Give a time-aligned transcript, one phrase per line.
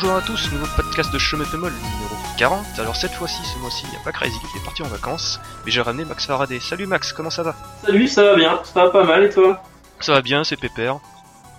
[0.00, 2.78] Bonjour, à tous, nouveau podcast de Chemin Pémol numéro 40.
[2.78, 5.40] Alors cette fois-ci, ce mois-ci, il n'y a pas Crazy qui est parti en vacances,
[5.66, 6.60] mais j'ai ramené Max Faraday.
[6.60, 7.56] Salut Max, comment ça va?
[7.84, 9.60] Salut, ça va bien, ça va pas mal et toi?
[9.98, 11.00] Ça va bien, c'est pépère.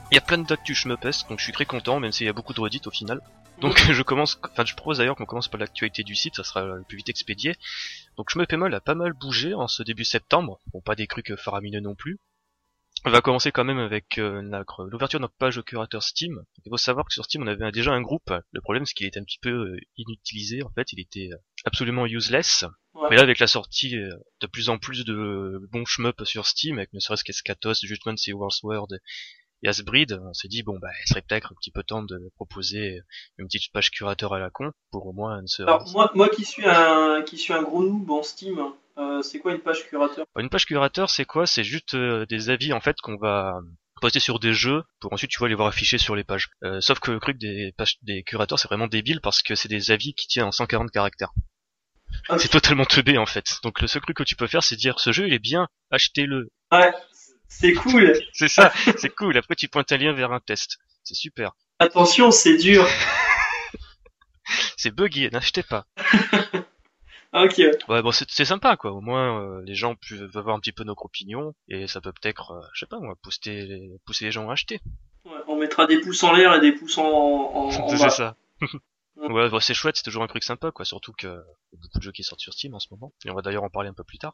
[0.09, 2.29] Il y a plein de d'actu Schmepest, donc je suis très content, même s'il y
[2.29, 3.19] a beaucoup de redites au final.
[3.59, 6.63] Donc je commence, enfin je propose d'ailleurs qu'on commence par l'actualité du site, ça sera
[6.63, 7.57] le plus vite expédié.
[8.15, 11.81] Donc Schmepémol a pas mal bougé en ce début septembre, bon pas des trucs faramineux
[11.81, 12.19] non plus.
[13.05, 14.41] On va commencer quand même avec euh,
[14.91, 16.43] l'ouverture de notre page curateur Steam.
[16.65, 18.33] Il faut savoir que sur Steam on avait déjà un groupe.
[18.51, 21.37] Le problème c'est qu'il était un petit peu euh, inutilisé en fait, il était euh,
[21.63, 22.65] absolument useless.
[22.93, 23.07] Ouais.
[23.09, 26.91] Mais là avec la sortie de plus en plus de bons shmup sur Steam, avec
[26.91, 28.99] ne serait-ce qu'Escatos, Judgment Sea World
[29.63, 32.31] et Asbrid, on s'est dit bon bah il serait peut-être un petit peu temps de
[32.35, 33.01] proposer
[33.37, 35.63] une petite page curateur à la con pour au moins se...
[35.63, 38.59] Alors moi, moi qui suis un qui suis un gros noob en Steam,
[38.97, 40.25] euh, c'est quoi une page curateur?
[40.37, 41.45] Une page curateur, c'est quoi?
[41.45, 43.59] C'est juste euh, des avis en fait qu'on va
[44.01, 46.49] poster sur des jeux pour ensuite tu vois les voir affichés sur les pages.
[46.63, 49.67] Euh, sauf que le truc des pages des curateurs c'est vraiment débile parce que c'est
[49.67, 51.31] des avis qui tiennent en 140 caractères.
[52.27, 53.57] Ah, C'est totalement teubé en fait.
[53.63, 55.67] Donc le seul truc que tu peux faire c'est dire ce jeu il est bien,
[55.91, 56.49] achetez-le.
[56.71, 56.93] Ouais,
[57.49, 58.13] c'est cool.
[58.33, 59.37] C'est ça, c'est cool.
[59.37, 60.77] Après tu pointes un lien vers un test.
[61.03, 61.51] C'est super.
[61.79, 62.87] Attention, c'est dur.
[64.77, 65.85] C'est buggy, n'achetez pas.
[67.31, 67.61] Ok.
[67.87, 68.91] Ouais bon c'est sympa quoi.
[68.91, 72.11] Au moins euh, les gens peuvent avoir un petit peu notre opinion et ça peut
[72.11, 74.81] peut-être, euh, je sais pas moi, pousser les, pousser les gens à acheter.
[75.25, 78.35] Ouais, on mettra des pouces en l'air et des pouces en, en, en C'est ça.
[79.17, 80.85] ouais, bah, c'est chouette, c'est toujours un truc sympa, quoi.
[80.85, 83.13] Surtout que y a beaucoup de jeux qui sortent sur Steam en ce moment.
[83.25, 84.33] Et on va d'ailleurs en parler un peu plus tard.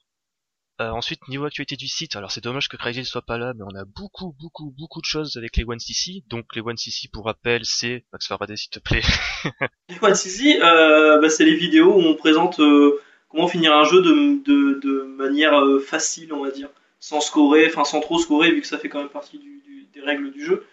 [0.82, 3.54] Euh, ensuite, niveau actualité du site, alors c'est dommage que Crazy ne soit pas là,
[3.56, 6.24] mais on a beaucoup, beaucoup, beaucoup de choses avec les 1cc.
[6.28, 9.02] Donc les 1cc, pour rappel, c'est Max Faraday, s'il te plaît.
[9.90, 13.00] Les One CC, euh, bah, c'est les vidéos où on présente euh,
[13.30, 15.54] comment finir un jeu de, de, de manière
[15.86, 16.70] facile, on va dire,
[17.00, 20.02] sans scorer, enfin sans trop scorer vu que ça fait quand même partie du, des
[20.02, 20.66] règles du jeu.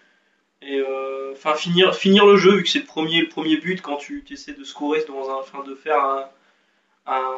[0.63, 0.81] Et
[1.33, 4.25] enfin finir finir le jeu vu que c'est le premier le premier but quand tu
[4.31, 5.99] essaies de scorer dans un, enfin de faire
[7.07, 7.35] un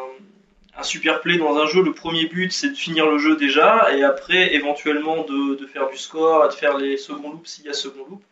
[0.76, 3.94] un super play dans un jeu, le premier but c'est de finir le jeu déjà,
[3.96, 7.68] et après éventuellement de, de faire du score, de faire les second loops s'il y
[7.68, 8.22] a second loop.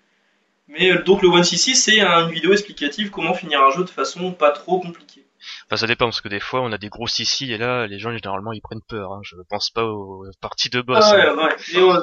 [0.68, 3.90] Mais euh, donc le 1cc c'est un- une vidéo explicative comment finir un jeu de
[3.90, 5.24] façon pas trop compliquée.
[5.66, 7.98] Enfin, ça dépend, parce que des fois, on a des gros CC, et là, les
[7.98, 9.12] gens, généralement, ils prennent peur.
[9.12, 9.22] Hein.
[9.24, 10.98] Je pense pas aux parties de boss.
[11.02, 11.36] Ah ouais, hein.
[11.36, 11.56] ouais.
[11.74, 12.00] Et, euh,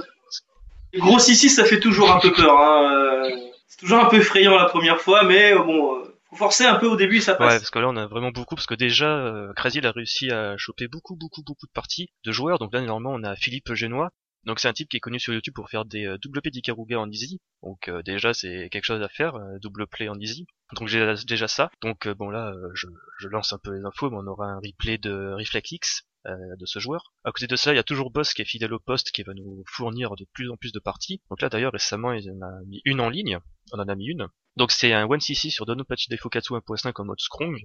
[0.91, 2.57] les gros ici ça fait toujours un peu peur.
[2.59, 2.91] Hein.
[3.23, 3.29] euh,
[3.67, 6.87] C'est toujours un peu effrayant la première fois, mais euh, bon, faut forcer un peu
[6.87, 7.59] au début ça Ouais, passe.
[7.59, 10.31] parce que là on a vraiment beaucoup, parce que déjà euh, Crazy il a réussi
[10.31, 12.59] à choper beaucoup, beaucoup, beaucoup de parties de joueurs.
[12.59, 14.09] Donc là normalement on a Philippe Genois.
[14.45, 16.49] Donc c'est un type qui est connu sur YouTube pour faire des euh, double play
[16.51, 17.39] d'Ikaruga en easy.
[17.61, 20.45] Donc euh, déjà c'est quelque chose à faire, euh, double play en easy.
[20.77, 21.69] Donc j'ai déjà ça.
[21.81, 22.87] Donc euh, bon là euh, je,
[23.19, 26.65] je lance un peu les infos, mais on aura un replay de Reflex X de
[26.65, 27.13] ce joueur.
[27.23, 29.23] À côté de ça, il y a toujours Boss qui est fidèle au poste, qui
[29.23, 31.21] va nous fournir de plus en plus de parties.
[31.29, 33.39] Donc là d'ailleurs récemment il en a mis une en ligne.
[33.71, 34.27] On en a mis une.
[34.59, 37.55] Donc c'est un 1cc sur Donopatchi Defokatsu 1.5 en mode Scrong.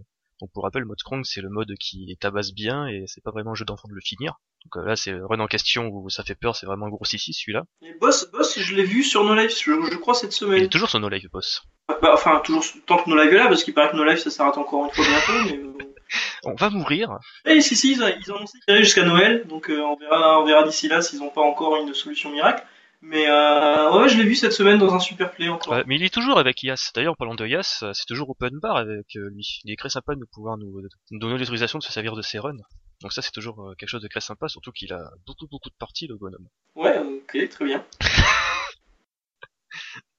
[0.41, 3.50] Donc pour rappel, mode Scrong c'est le mode qui tabasse bien et c'est pas vraiment
[3.50, 4.34] un jeu d'enfant de le finir.
[4.65, 7.05] Donc euh, là c'est run en question où ça fait peur, c'est vraiment un gros
[7.12, 7.65] ici celui-là.
[7.82, 10.62] Et Boss, Boss, je l'ai vu sur No Life, je, je crois cette Il semaine.
[10.65, 11.62] est toujours sur No Life Boss.
[11.88, 14.21] Bah, enfin, toujours tant que No Life est là, parce qu'il paraît que No Life
[14.21, 15.44] ça s'arrête encore une fois bientôt.
[15.50, 15.59] Mais...
[15.59, 15.93] euh,
[16.44, 17.09] On va mourir.
[17.47, 19.97] Eh si si, ils, ont- ils ont annoncé qu'ils iraient jusqu'à Noël, donc euh, on
[19.97, 22.65] verra, on verra d'ici là s'ils ont pas encore une solution miracle.
[23.07, 25.75] Mais euh, ouais, je l'ai vu cette semaine dans un super play encore.
[25.75, 26.91] Ouais, mais il est toujours avec Yas.
[26.95, 29.61] D'ailleurs en parlant de Yas, euh, c'est toujours open bar avec euh, lui.
[29.65, 32.23] Il est très sympa de nous pouvoir nous, nous donner l'autorisation de se servir de
[32.23, 32.57] ses runs.
[33.03, 35.69] Donc ça c'est toujours euh, quelque chose de très sympa, surtout qu'il a beaucoup beaucoup
[35.69, 36.49] de parties le bonhomme.
[36.77, 37.85] Ouais, ok, très bien.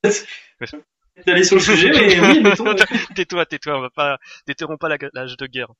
[0.03, 2.67] T'es allé sur le sujet, mais oui, mettons.
[2.67, 2.75] ouais.
[3.15, 5.71] tais-toi, tais-toi, on va pas, déterrons pas l'âge de guerre.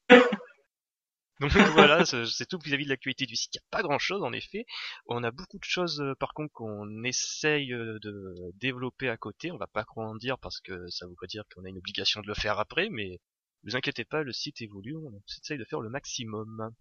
[1.42, 3.56] Donc voilà, c'est tout vis-à-vis de l'actualité du site.
[3.56, 4.66] Il n'y a pas grand-chose en effet.
[5.08, 9.52] On a beaucoup de choses euh, par contre qu'on essaye euh, de développer à côté.
[9.52, 12.22] On va pas trop en dire parce que ça voudrait dire qu'on a une obligation
[12.22, 13.20] de le faire après, mais
[13.64, 16.72] ne vous inquiétez pas, le site évolue, on essaye de faire le maximum.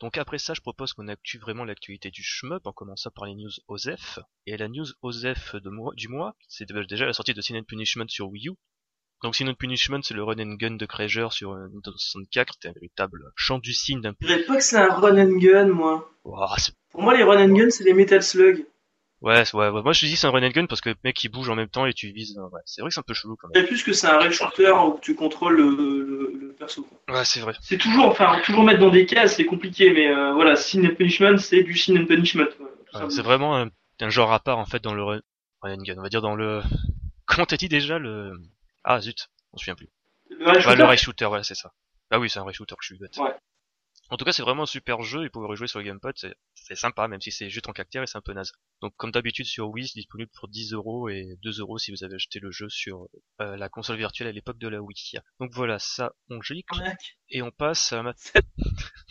[0.00, 3.34] Donc après ça, je propose qu'on actue vraiment l'actualité du shmup en commençant par les
[3.34, 4.20] news OZEF.
[4.46, 5.56] Et la news OZEF
[5.96, 8.52] du mois, c'est déjà la sortie de Sin Punishment sur Wii U.
[9.22, 12.68] Donc Sin Punishment, c'est le run and gun de Krager sur euh, Nintendo 64, c'est
[12.68, 14.12] un véritable chant du signe d'un...
[14.20, 16.08] Je dirais pas que c'est un run and gun, moi.
[16.58, 18.64] C'est- Pour moi, les run and gun, c'est les Metal Slug.
[19.20, 20.94] ouais, c'est- ouais, ouais, moi je dis c'est un run and gun parce que le
[21.02, 22.38] mec il bouge en même temps et tu vises...
[22.38, 23.54] euh, Ouais, c'est vrai que c'est un peu chelou quand même.
[23.54, 26.82] dirais plus que c'est un rail shooter où tu contrôles le, le, le perso.
[26.82, 27.16] quoi.
[27.16, 27.54] Ouais, c'est vrai.
[27.60, 30.94] C'est toujours, enfin, toujours mettre dans des cases, c'est compliqué, mais euh, voilà, Sin and
[30.94, 32.46] Punishment, c'est du Sin and Punishment.
[32.94, 33.68] Ouais, c'est vraiment un,
[34.00, 35.20] un genre à part en fait dans le run,
[35.62, 35.94] run and gun.
[35.98, 36.62] On va dire dans le...
[37.26, 38.32] Comment t'as dit déjà le...
[38.84, 39.88] Ah zut, on se souvient plus.
[40.30, 41.72] Le rail shooter, ouais, c'est ça.
[42.10, 43.16] Ah oui, c'est un rail shooter, je suis bête.
[43.18, 43.34] Ouais.
[44.10, 46.14] En tout cas, c'est vraiment un super jeu et pouvoir y jouer sur le gamepad,
[46.54, 48.52] c'est sympa, même si c'est juste en caractère et c'est un peu naze.
[48.80, 52.04] Donc, comme d'habitude sur Wii, c'est disponible pour 10 euros et 2 euros si vous
[52.04, 53.06] avez acheté le jeu sur
[53.42, 54.94] euh, la console virtuelle à l'époque de la Wii.
[55.40, 56.82] Donc voilà, ça, on gicle.
[57.28, 58.14] Et on passe à ma-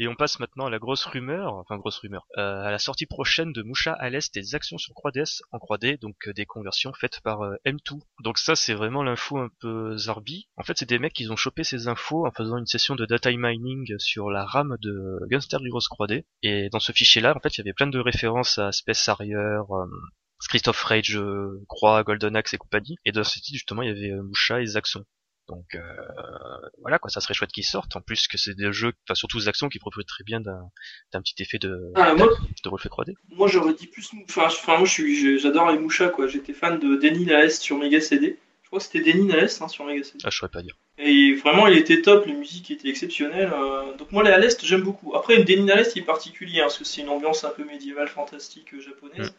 [0.00, 3.06] Et on passe maintenant à la grosse rumeur, enfin grosse rumeur, euh, à la sortie
[3.06, 6.92] prochaine de Musha à l'Est des actions sur 3DS en 3D, donc euh, des conversions
[6.92, 7.98] faites par euh, M2.
[8.22, 10.48] Donc ça c'est vraiment l'info un peu zarbi.
[10.56, 13.06] En fait c'est des mecs qui ont chopé ces infos en faisant une session de
[13.06, 16.24] data mining sur la RAM de Gunster Heroes 3D.
[16.42, 19.08] Et dans ce fichier là en fait il y avait plein de références à Space
[19.08, 19.86] Harrier, euh,
[20.48, 21.18] Christophe Rage,
[21.66, 22.98] Croix, Golden Axe et compagnie.
[23.04, 25.04] Et dans ce titre justement il y avait Musha et Zaxxon.
[25.48, 25.80] Donc euh,
[26.80, 27.96] voilà quoi, ça serait chouette qu'ils sortent.
[27.96, 30.70] En plus que c'est des jeux, enfin surtout Zaxxon qui profitent très bien d'un
[31.12, 32.28] d'un petit effet de Ah, moi,
[32.62, 33.14] de reflet 3D.
[33.30, 34.10] moi j'aurais dit plus.
[34.28, 36.26] Enfin, moi je suis, j'adore les Mouchas quoi.
[36.28, 38.38] J'étais fan de Denny Laest sur Mega CD.
[38.62, 40.18] Je crois que c'était Denny Laest hein, sur Mega CD.
[40.24, 40.76] Ah je saurais pas dire.
[40.98, 43.50] Et vraiment, il était top, les musiques étaient exceptionnelles.
[43.54, 45.14] euh, Donc moi, les à l'Est, j'aime beaucoup.
[45.14, 47.64] Après, Denis à l'Est, il est particulier, hein, parce que c'est une ambiance un peu
[47.64, 49.32] médiévale, fantastique, euh, japonaise.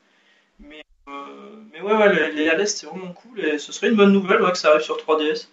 [0.60, 3.90] Mais, euh, mais ouais, ouais, les- les à l'Est, c'est vraiment cool, et ce serait
[3.90, 5.50] une bonne nouvelle ouais, que ça arrive sur 3DS.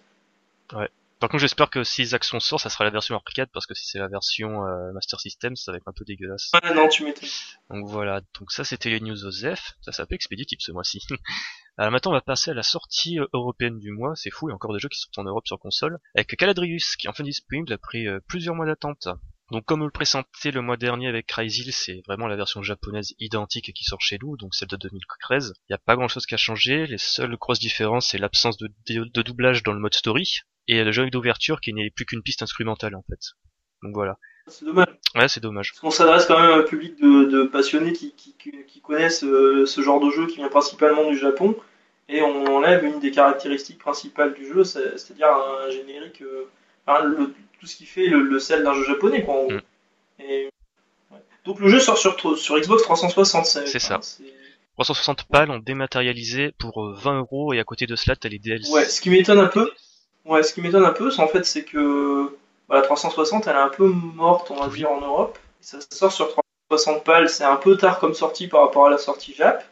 [1.19, 3.87] Par contre j'espère que si Zaxxon sort, ça sera la version arcade parce que si
[3.87, 6.51] c'est la version euh, Master System, ça va être un peu dégueulasse.
[6.53, 7.29] Ah non, tu m'étonnes.
[7.71, 11.07] Donc voilà, donc ça c'était les news OZEF, ça peu expéditif ce mois-ci.
[11.79, 14.51] Alors maintenant on va passer à la sortie euh, européenne du mois, c'est fou, il
[14.51, 17.11] y a encore des jeux qui sont en Europe sur console, avec Caladrius qui est
[17.11, 19.09] enfin disponible après euh, plusieurs mois d'attente.
[19.51, 23.15] Donc comme on le présentait le mois dernier avec Cryzil, c'est vraiment la version japonaise
[23.19, 25.55] identique qui sort chez nous, donc celle de 2013.
[25.57, 28.59] Il n'y a pas grand chose qui a changé, les seules grosses différences c'est l'absence
[28.59, 32.23] de, de doublage dans le mode story, et le jeu d'ouverture qui n'est plus qu'une
[32.23, 33.21] piste instrumentale en fait.
[33.83, 34.17] Donc voilà.
[34.49, 34.87] C'est dommage,
[35.17, 35.71] Ouais c'est dommage.
[35.73, 38.81] parce qu'on s'adresse quand même à un public de, de passionnés qui, qui, qui- qui
[38.81, 41.57] connaissent euh, ce genre de jeu qui vient principalement du Japon,
[42.09, 46.49] et on enlève une des caractéristiques principales du jeu, c'est- c'est-à-dire un générique, euh,
[46.87, 49.53] enfin, le- tout ce qui fait le, le sel d'un jeu japonais, quoi, en gros.
[49.53, 49.61] Mm.
[50.21, 50.49] Et,
[51.11, 51.19] ouais.
[51.45, 53.45] Donc le jeu sort sur, sur Xbox 360.
[53.47, 53.99] C'est ça.
[54.03, 54.23] c'est-
[54.75, 58.39] 360 pales ont dématérialisé pour euh, 20 euros et à côté de cela t'as les
[58.39, 58.71] DLC.
[58.71, 59.73] Ouais, ce qui m'étonne un peu,
[60.27, 62.37] ouais, ce qui m'étonne un peu, c'est en fait, c'est que
[62.69, 65.39] bah, la 360, elle est un peu morte, on va dire, en Europe.
[65.61, 68.91] Et ça sort sur 360 pales, c'est un peu tard comme sortie par rapport à
[68.91, 69.65] la sortie Jap.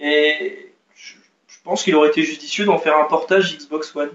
[0.00, 1.14] Et je,
[1.46, 4.10] je pense qu'il aurait été judicieux d'en faire un portage Xbox One.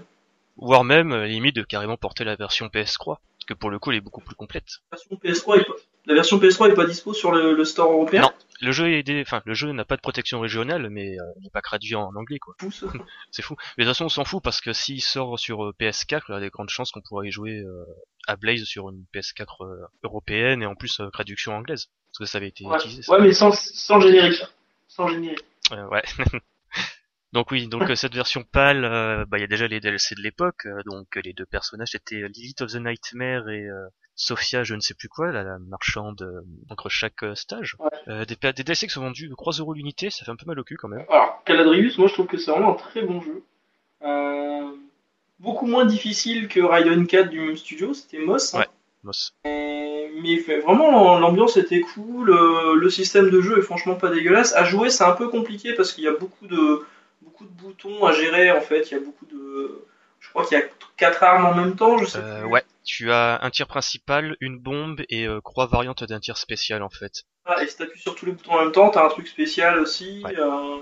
[0.56, 3.04] Voire même, euh, limite, de carrément porter la version PS3.
[3.06, 4.80] Parce que pour le coup, elle est beaucoup plus complète.
[4.90, 5.74] La version PS3 est pas,
[6.06, 8.22] la version PS3 est pas dispo sur le, le store européen?
[8.22, 8.32] Non.
[8.60, 9.22] Le jeu est des...
[9.22, 12.14] enfin, le jeu n'a pas de protection régionale, mais euh, il n'est pas traduit en
[12.16, 12.54] anglais, quoi.
[13.30, 13.54] C'est fou.
[13.76, 16.32] Mais de toute façon, on s'en fout parce que s'il sort sur euh, PS4, il
[16.32, 17.84] y a des grandes chances qu'on pourra y jouer euh,
[18.26, 21.88] à Blaze sur une PS4 euh, européenne et en plus euh, traduction anglaise.
[22.10, 23.02] Parce que ça avait été Ouais, utilisé.
[23.02, 23.12] ça.
[23.12, 24.42] ouais mais sans, sans générique.
[24.88, 25.44] Sans générique.
[25.72, 26.02] Euh, ouais.
[27.32, 30.14] donc oui, donc euh, cette version pâle, euh, bah il y a déjà les DLC
[30.14, 34.64] de l'époque, euh, donc les deux personnages c'était Lilith of the Nightmare et euh, Sophia,
[34.64, 37.76] je ne sais plus quoi, la, la marchande entre chaque stage.
[37.78, 38.26] Ouais.
[38.26, 40.76] Des, DLC qui sont vendus 3 euros l'unité, ça fait un peu mal au cul
[40.76, 41.04] quand même.
[41.08, 43.42] Alors, Caladrius, moi je trouve que c'est vraiment un très bon jeu.
[45.38, 48.54] Beaucoup moins difficile que Raiden 4 du même studio, c'était Moss.
[48.54, 48.60] hein.
[48.60, 48.66] Ouais.
[49.04, 49.34] Moss.
[49.44, 52.30] Et- mais fait- vraiment l'ambiance était cool,
[52.74, 54.52] le système de jeu est franchement pas dégueulasse.
[54.56, 56.84] À jouer c'est un peu compliqué parce qu'il y a beaucoup de,
[57.22, 59.84] beaucoup de boutons à gérer en fait, il y a beaucoup de...
[60.20, 60.64] Je crois qu'il y a
[60.96, 62.48] quatre armes en même temps, je sais Euh, plus.
[62.50, 66.82] ouais, tu as un tir principal, une bombe et euh, croix variante d'un tir spécial
[66.82, 67.22] en fait.
[67.44, 69.78] Ah, et si t'appuies sur tous les boutons en même temps, t'as un truc spécial
[69.78, 70.22] aussi.
[70.24, 70.36] Ouais.
[70.38, 70.78] euh.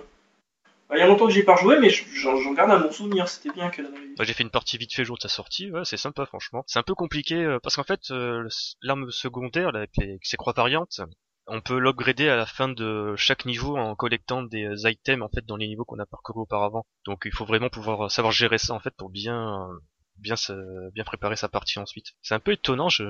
[0.88, 2.90] Bah, Il y a longtemps que j'ai pas rejoué, mais j'en j'en garde à mon
[2.92, 4.16] souvenir, c'était bien Caladrius.
[4.16, 6.62] Moi j'ai fait une partie vite fait jour de sa sortie, ouais, c'est sympa franchement.
[6.66, 8.48] C'est un peu compliqué euh, parce qu'en fait euh,
[8.82, 11.00] l'arme secondaire là, avec, les, avec ses croix variantes,
[11.48, 15.28] on peut l'upgrader à la fin de chaque niveau en collectant des euh, items en
[15.28, 16.84] fait dans les niveaux qu'on a parcourus auparavant.
[17.04, 19.74] Donc il faut vraiment pouvoir savoir gérer ça en fait pour bien euh,
[20.18, 20.52] bien se,
[20.92, 22.06] bien préparer sa partie ensuite.
[22.22, 23.04] C'est un peu étonnant, je,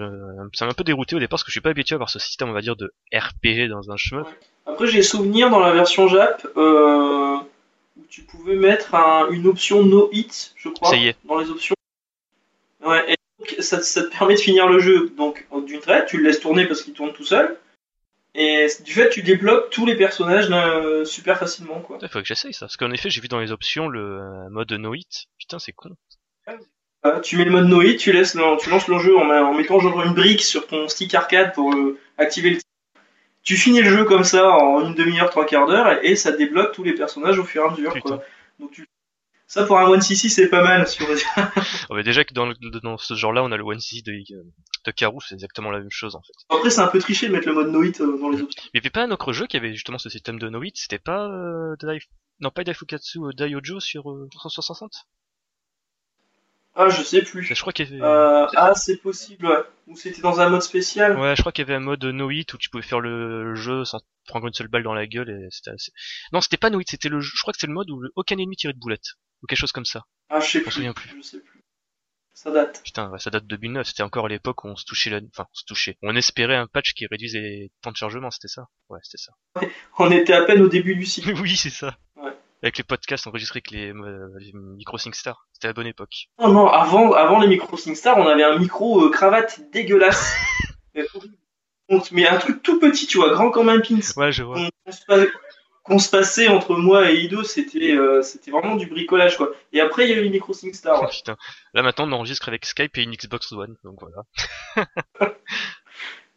[0.54, 2.10] ça m'a un peu dérouté au départ parce que je suis pas habitué à avoir
[2.10, 4.24] ce système on va dire de RPG dans un chemin.
[4.66, 7.36] Après, j'ai souvenir dans la version Jap euh,
[7.96, 11.16] où tu pouvais mettre un- une option no hit, je crois, Ça y est.
[11.24, 11.76] dans les options.
[12.84, 15.10] Ouais, et donc ça, ça te permet de finir le jeu.
[15.16, 17.56] Donc, d'une traite, tu le laisses tourner parce qu'il tourne tout seul.
[18.38, 21.96] Et du fait, tu débloques tous les personnages euh, super facilement, quoi.
[22.02, 24.50] Il faut que j'essaye ça parce qu'en effet j'ai vu dans les options le euh,
[24.50, 25.24] mode no hit.
[25.38, 25.96] Putain c'est con.
[27.06, 29.54] Euh, tu mets le mode no hit, tu, laisses tu lances le jeu en, en
[29.54, 32.58] mettant genre une brique sur ton stick arcade pour euh, activer le.
[33.42, 36.32] Tu finis le jeu comme ça en une demi-heure, trois quarts d'heure, et, et ça
[36.32, 37.94] débloque tous les personnages au fur et à mesure.
[37.94, 38.16] Putain.
[38.16, 38.24] Quoi.
[38.58, 38.86] Donc tu...
[39.48, 40.86] Ça pour un 1cc c'est pas mal.
[40.88, 41.26] Si on va dire.
[41.90, 44.02] Oh, mais déjà que dans, le- dans ce genre là on a le one C
[44.04, 46.32] de, de Karou, c'est exactement la même chose en fait.
[46.54, 48.60] Après c'est un peu triché de mettre le mode no hit euh, dans les options.
[48.64, 50.62] Mais il y avait pas un autre jeu qui avait justement ce système de no
[50.62, 52.00] hit, c'était pas euh, Dai-
[52.40, 54.92] non pas Daifukatsu euh, Daiojo sur euh, 360
[56.78, 57.42] Ah, je sais plus.
[57.42, 58.02] Je crois qu'il y avait...
[58.02, 59.62] Euh, ah, c'est possible, ouais.
[59.86, 61.18] Ou c'était dans un mode spécial.
[61.18, 63.54] Ouais, je crois qu'il y avait un mode no hit où tu pouvais faire le
[63.54, 65.90] jeu sans prendre une seule balle dans la gueule et c'était assez...
[66.32, 68.36] Non, c'était pas no hit, c'était le, je crois que c'était le mode où aucun
[68.36, 69.14] ennemi tirait de boulette.
[69.42, 70.04] Ou quelque chose comme ça.
[70.28, 70.70] Ah, je sais plus.
[70.70, 71.08] souviens plus.
[71.16, 71.60] Je sais plus.
[72.34, 72.82] Ça date.
[72.84, 73.86] Putain, ouais, ça date de 2009.
[73.86, 75.20] C'était encore à l'époque où on se touchait la...
[75.32, 75.96] Enfin, on se touchait.
[76.02, 79.32] On espérait un patch qui réduisait les temps de chargement, c'était ça Ouais, c'était ça.
[79.98, 81.32] On était à peine au début du cycle.
[81.40, 81.96] oui, c'est ça.
[82.16, 82.36] Ouais.
[82.62, 85.46] Avec les podcasts enregistrés avec les, euh, les micro SingStar.
[85.52, 86.28] C'était la bonne époque.
[86.38, 90.34] Non, non, avant, avant les micros SingStar, on avait un micro euh, cravate dégueulasse.
[92.12, 94.00] Mais un truc tout petit, tu vois, grand comme un pins.
[94.16, 94.58] Ouais, je vois.
[95.84, 99.52] Qu'on se, passait entre moi et Ido, c'était euh, c'était vraiment du bricolage, quoi.
[99.72, 101.00] Et après, il y a eu les micros SingStar.
[101.00, 101.08] ouais.
[101.12, 101.36] Putain.
[101.74, 104.24] Là maintenant on enregistre avec Skype et une Xbox One, donc voilà.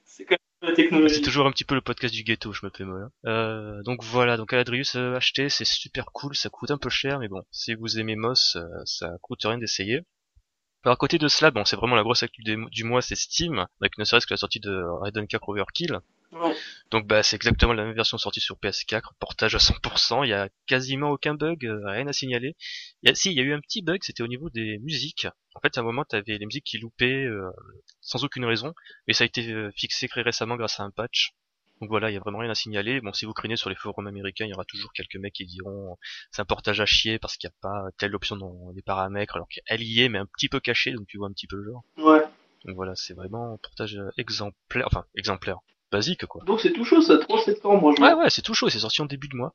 [0.04, 2.84] C'est quand même C'est toujours un petit peu le podcast du ghetto, je me fais
[2.84, 3.10] mal.
[3.26, 7.20] Euh, donc voilà, donc Aladrius euh, acheté, c'est super cool, ça coûte un peu cher,
[7.20, 10.02] mais bon, si vous aimez Moss, euh, ça coûte rien d'essayer.
[10.84, 13.66] Alors à côté de cela, bon, c'est vraiment la grosse actu du mois, c'est Steam,
[13.80, 16.00] avec ne serait-ce que la sortie de Raiden 4 Overkill.
[16.32, 16.56] Ouais.
[16.92, 20.34] Donc bah c'est exactement la même version sortie sur PS4, portage à 100%, il y
[20.34, 22.56] a quasiment aucun bug, euh, rien à signaler.
[23.02, 24.78] Il y a, si, il y a eu un petit bug, c'était au niveau des
[24.80, 25.28] musiques.
[25.56, 27.50] En fait, à un moment, t'avais les musiques qui loupaient euh,
[28.02, 28.74] sans aucune raison,
[29.08, 31.34] mais ça a été euh, fixé très récemment grâce à un patch.
[31.82, 33.00] Donc voilà, il y a vraiment rien à signaler.
[33.02, 35.46] Bon, si vous crinez sur les forums américains, il y aura toujours quelques mecs qui
[35.46, 35.98] diront
[36.30, 39.36] c'est un portage à chier parce qu'il n'y a pas telle option dans les paramètres,
[39.38, 41.56] alors qu'elle y est, mais un petit peu cachée, donc tu vois un petit peu
[41.56, 41.84] le genre.
[41.98, 42.24] Ouais.
[42.66, 45.60] Donc voilà, c'est vraiment un portage euh, exemplaire, enfin exemplaire,
[45.92, 46.44] basique quoi.
[46.46, 47.94] Donc c'est tout chaud, ça, 3 septembre.
[47.96, 49.54] Je Ouais, ouais, c'est tout chaud, c'est sorti en début de mois.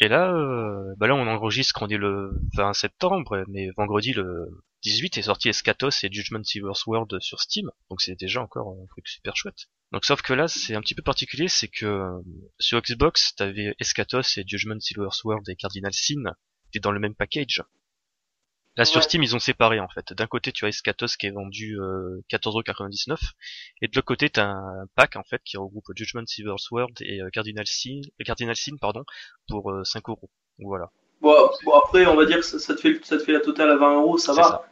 [0.00, 4.48] Et là, euh, bah là, on enregistre qu'on est le 20 septembre, mais vendredi le
[4.82, 8.86] 18 est sorti Eschatos et Judgment Silver's World sur Steam, donc c'est déjà encore un
[8.86, 9.66] truc super chouette.
[9.92, 12.22] Donc sauf que là, c'est un petit peu particulier, c'est que euh,
[12.58, 16.34] sur Xbox, t'avais Eschatos et Judgment Silver's World et Cardinal Sin,
[16.72, 17.62] t'es dans le même package.
[18.76, 19.02] Là sur Ouais.
[19.02, 20.12] Steam, ils ont séparé en fait.
[20.12, 23.16] D'un côté, tu as Eschatos qui est vendu euh, 14,99€,
[23.82, 27.20] et de l'autre côté, t'as un pack en fait qui regroupe Judgment Silver's World et
[27.20, 29.04] euh, Cardinal Sin, euh, Cardinal Sin pardon,
[29.48, 30.30] pour euh, 5 euros.
[30.58, 30.90] Voilà.
[31.20, 31.34] Bon,
[31.64, 33.70] bon, après, on va dire que ça, ça te fait, ça te fait la totale
[33.70, 34.42] à 20 euros, ça va.
[34.42, 34.66] ça.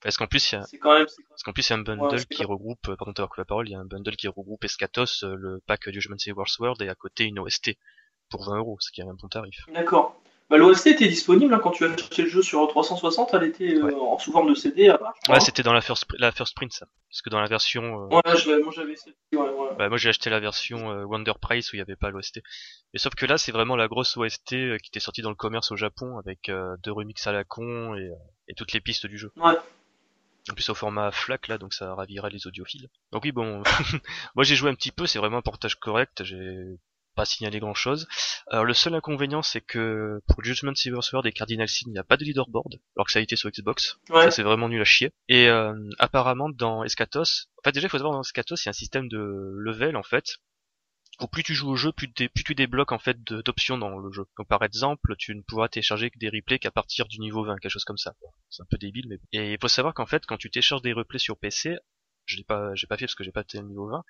[0.00, 1.06] Parce qu'en plus, il y a, quand même.
[1.08, 3.26] c'est- parce qu'en plus, il y a un bundle Ouais, qui regroupe, euh, pardon, t'as
[3.38, 6.58] la parole, il y a un bundle qui regroupe Eschatos, euh, le pack Judgment Silver's
[6.58, 7.76] World et à côté une OST
[8.30, 9.64] pour 20 euros, ce qui est un bon tarif.
[9.72, 10.20] D'accord.
[10.50, 13.74] Bah, L'OST était disponible hein, quand tu as acheté le jeu sur 360, elle était
[13.76, 13.94] euh, Ouais.
[13.94, 15.14] en sous forme de CD à part.
[15.16, 15.34] je crois.
[15.36, 16.86] Ouais, c'était dans la first, la first print ça.
[17.10, 18.94] Parce que dans la version, euh, Ouais, je moi j'avais
[19.32, 19.68] ouais, ouais.
[19.78, 22.40] Bah, moi j'ai acheté la version euh, Wonder Price où il n'y avait pas l'OST.
[22.92, 25.34] Mais sauf que là c'est vraiment la grosse OST euh, qui était sortie dans le
[25.36, 28.14] commerce au Japon avec euh, deux remixes à la con et, euh,
[28.48, 29.32] et toutes les pistes du jeu.
[29.36, 29.54] Ouais.
[30.50, 32.88] En plus au format FLAC là donc ça ravira les audiophiles.
[33.12, 33.62] Donc oui bon,
[34.34, 36.76] moi j'ai joué un petit peu, c'est vraiment un portage correct, j'ai
[37.14, 38.06] pas signalé grand chose.
[38.48, 41.98] Alors le seul inconvénient c'est que pour Judgment Silver Sword et Cardinal Sin il n'y
[41.98, 43.98] a pas de leaderboard alors que ça a été sur Xbox.
[44.10, 44.24] Ouais.
[44.24, 45.12] Ça c'est vraiment nul à chier.
[45.28, 48.68] Et euh, apparemment dans Eschatos, en fait déjà il faut savoir dans Eschatos il y
[48.68, 50.36] a un système de level en fait.
[51.20, 53.78] Où plus tu joues au jeu, plus, tu dé- plus tu débloques en fait d'options
[53.78, 54.24] dans le jeu.
[54.36, 57.56] Donc par exemple, tu ne pourras télécharger que des replays qu'à partir du niveau 20,
[57.58, 58.14] quelque chose comme ça.
[58.50, 60.92] C'est un peu débile, mais et il faut savoir qu'en fait quand tu télécharges des
[60.92, 61.76] replays sur PC,
[62.26, 64.02] je l'ai pas, j'ai pas fait parce que j'ai pas le niveau 20,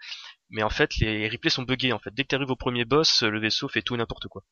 [0.50, 2.14] mais en fait les replays sont buggés en fait.
[2.14, 4.42] Dès que tu arrives au premier boss, le vaisseau fait tout et n'importe quoi.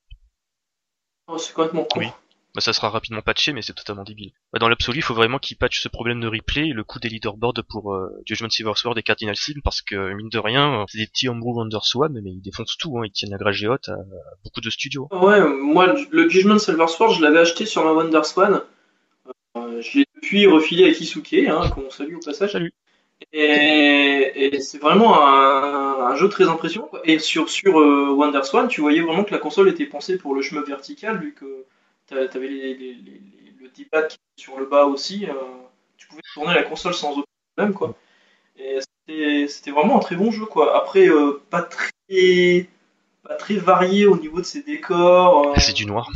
[1.28, 2.00] Oh, c'est complètement con.
[2.00, 2.07] Oui.
[2.54, 4.33] Bah, ça sera rapidement patché, mais c'est totalement débile.
[4.52, 6.99] Bah, dans l'absolu, il faut vraiment qu'ils patchent ce problème de replay et le coût
[6.99, 10.83] des leaderboards pour euh, Judgment Silver Sword et Cardinal Sin, parce que, mine de rien,
[10.83, 13.62] euh, c'est des petits homebrew Wonderswan, mais ils défoncent tout, hein, ils tiennent la grâce
[13.62, 15.09] haute à, à beaucoup de studios.
[15.12, 18.61] Ouais, moi le Judgment Silver Sword, je l'avais acheté sur ma Wonderswan.
[19.57, 22.52] Euh, je l'ai depuis refilé à Kisuke, hein, qu'on salue au passage.
[22.52, 22.75] Salut.
[23.33, 26.87] Et, et c'est vraiment un, un jeu très impressionnant.
[26.87, 27.00] quoi.
[27.05, 30.43] Et sur, sur euh, Wonderswan, tu voyais vraiment que la console était pensée pour le
[30.43, 31.64] chemin vertical, vu que
[32.07, 33.23] t'a- t'avais les, les, les-
[33.61, 35.26] le D-pad sur le bas aussi.
[35.26, 35.33] euh,
[35.97, 37.23] tu pouvais tourner la console sans aucun
[37.57, 37.95] problème, quoi.
[38.59, 38.79] Et
[39.47, 40.76] c'était- vraiment un très bon jeu, quoi.
[40.76, 42.69] Après, euh, pas très
[43.23, 45.49] pas très varié au niveau de ses décors.
[45.50, 46.11] euh, C'est du noir.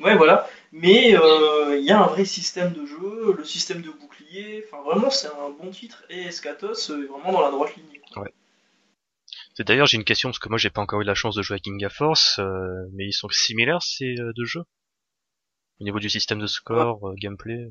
[0.00, 0.48] Ouais, voilà.
[0.72, 4.64] Mais euh, il y a un vrai système de jeu, le système de bouclier.
[4.66, 6.04] Enfin, vraiment, c'est un bon titre.
[6.10, 8.00] Et Eschatos euh, est vraiment dans la droite ligne.
[8.12, 8.24] quoi.
[9.56, 11.42] C'est d'ailleurs, j'ai une question, parce que moi j'ai pas encore eu la chance de
[11.42, 14.64] jouer à King of Force, euh, mais ils sont similaires ces euh, deux jeux?
[15.80, 17.68] Au niveau du système de score, euh, gameplay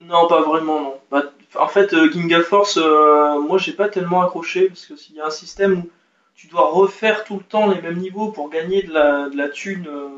[0.00, 1.00] Non, pas vraiment, non.
[1.10, 4.96] Bah, en fait, euh, King of Force, euh, moi, j'ai pas tellement accroché parce que
[4.96, 5.90] s'il y a un système où
[6.34, 9.50] tu dois refaire tout le temps les mêmes niveaux pour gagner de la, de la
[9.50, 10.08] thune euh,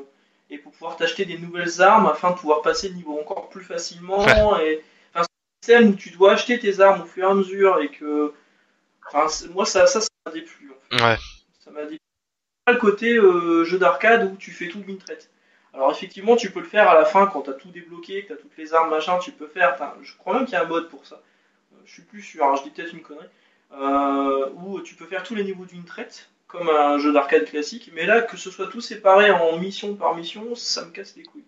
[0.51, 3.65] et pour pouvoir t'acheter des nouvelles armes afin de pouvoir passer le niveau encore plus
[3.65, 4.25] facilement.
[4.61, 4.83] Et
[5.15, 5.25] enfin,
[5.63, 7.91] c'est un système où tu dois acheter tes armes au fur et à mesure et
[7.91, 8.33] que,
[9.09, 10.71] enfin, moi, ça, ça, ça m'a déplu.
[10.71, 11.03] en fait.
[11.05, 11.17] Ouais.
[11.59, 11.99] Ça m'a déplu.
[12.65, 15.31] Pas le côté euh, jeu d'arcade où tu fais tout d'une traite.
[15.73, 18.41] Alors effectivement, tu peux le faire à la fin quand t'as tout débloqué, que t'as
[18.41, 19.73] toutes les armes, machin, tu peux faire.
[19.75, 21.21] enfin, je crois même qu'il y a un mode pour ça.
[21.75, 23.27] Euh, Je suis plus sûr, hein, je dis peut-être une connerie.
[23.73, 27.91] Euh, où tu peux faire tous les niveaux d'une traite, comme un jeu d'arcade classique.
[27.95, 31.25] Mais là, que ce soit tout séparé en mission par mission, ça me casse les
[31.25, 31.45] couilles.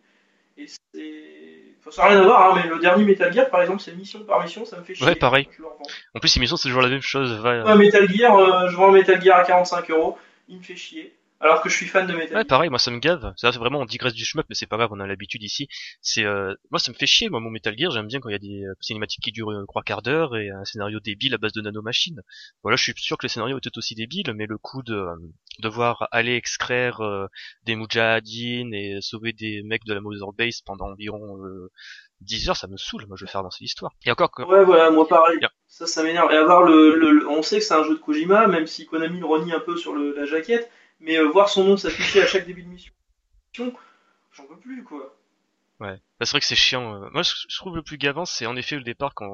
[0.56, 1.64] Et c'est.
[1.80, 3.94] Enfin, ça n'a rien à voir, hein, mais le dernier Metal Gear, par exemple, c'est
[3.94, 5.06] mission par mission, ça me fait chier.
[5.06, 5.48] Ouais, pareil.
[6.14, 7.32] En plus, l'émission, c'est toujours la même chose.
[7.40, 7.64] Va...
[7.64, 11.14] Ouais, Metal Gear, euh, je vends Metal Gear à 45 euros, il me fait chier.
[11.40, 13.32] Alors que je suis fan de Metal Ouais, pareil, moi ça me gave.
[13.36, 15.68] Ça, c'est vraiment, on digresse du shmup, mais c'est pas grave, on a l'habitude ici.
[16.02, 18.32] C'est, euh, moi ça me fait chier, moi, mon Metal Gear, j'aime bien quand il
[18.32, 21.34] y a des euh, cinématiques qui durent euh, trois quarts d'heure et un scénario débile
[21.34, 22.20] à base de nanomachines.
[22.62, 25.14] Voilà, je suis sûr que le scénario était aussi débile, mais le coup de euh,
[25.60, 27.26] devoir aller extraire euh,
[27.64, 31.70] des mujahideen et sauver des mecs de la Mother Base pendant environ euh,
[32.20, 33.92] 10 heures, ça me saoule, moi je veux faire avancer l'histoire.
[34.04, 35.38] Et encore que, Ouais, voilà, moi pareil.
[35.66, 36.30] Ça, ça m'énerve.
[36.32, 38.86] Et avoir le, le- le- On sait que c'est un jeu de Kojima, même si
[38.86, 42.22] Konami le renie un peu sur le- la jaquette, mais euh, voir son nom s'afficher
[42.22, 42.92] à chaque début de mission,
[44.32, 45.14] j'en peux plus, quoi.
[45.80, 47.02] Ouais, Bah, c'est vrai que c'est chiant.
[47.04, 47.08] euh.
[47.12, 49.28] Moi, je je trouve le plus gavant, c'est en effet le départ quand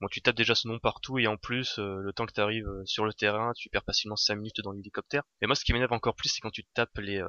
[0.00, 2.40] bon, tu tapes déjà ce nom partout et en plus, euh, le temps que tu
[2.40, 5.22] arrives sur le terrain, tu perds facilement 5 minutes dans l'hélicoptère.
[5.40, 7.28] Et moi, ce qui m'énerve encore plus, c'est quand tu tapes les euh,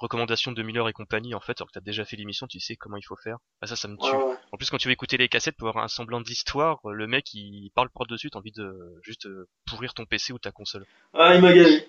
[0.00, 2.74] recommandations de Miller et compagnie, en fait, alors que t'as déjà fait l'émission, tu sais
[2.74, 3.38] comment il faut faire.
[3.62, 4.04] Ah, ça, ça me tue.
[4.10, 4.36] Ouais, ouais.
[4.50, 7.32] En plus, quand tu veux écouter les cassettes pour avoir un semblant d'histoire, le mec,
[7.34, 9.28] il parle par-dessus, t'as envie de juste
[9.64, 10.84] pourrir ton PC ou ta console.
[11.14, 11.88] Ah, il m'a gavé.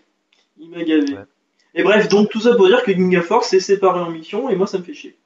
[0.59, 1.13] Il m'a gavé.
[1.13, 1.25] Ouais.
[1.73, 4.55] Et bref, donc tout ça pour dire que Ginga Force est séparé en missions, et
[4.55, 5.17] moi ça me fait chier.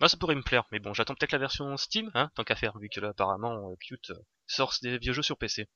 [0.00, 2.56] Moi, ça pourrait me plaire, mais bon, j'attends peut-être la version Steam, hein, tant qu'à
[2.56, 4.14] faire, vu que là, apparemment, euh, Qt euh,
[4.48, 5.68] sort des vieux jeux sur PC.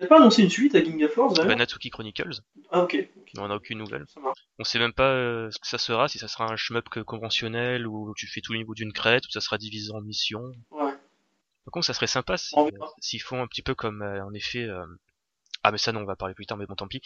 [0.00, 2.40] T'as pas annoncé une suite à Ginga Force Bah, Natsuki Chronicles,
[2.70, 3.08] Ah, ok.
[3.36, 4.04] on a aucune nouvelle.
[4.58, 7.86] On sait même pas euh, ce que ça sera, si ça sera un shmup conventionnel
[7.86, 10.50] ou tu fais tout le niveau d'une crête ou ça sera divisé en missions.
[10.72, 10.92] Ouais.
[11.64, 14.24] Par contre, ça serait sympa si, On euh, s'ils font un petit peu comme euh,
[14.24, 14.62] en effet.
[14.64, 14.86] euh,
[15.62, 17.00] Ah mais ça non, on va parler plus tard, mais bon tant pis.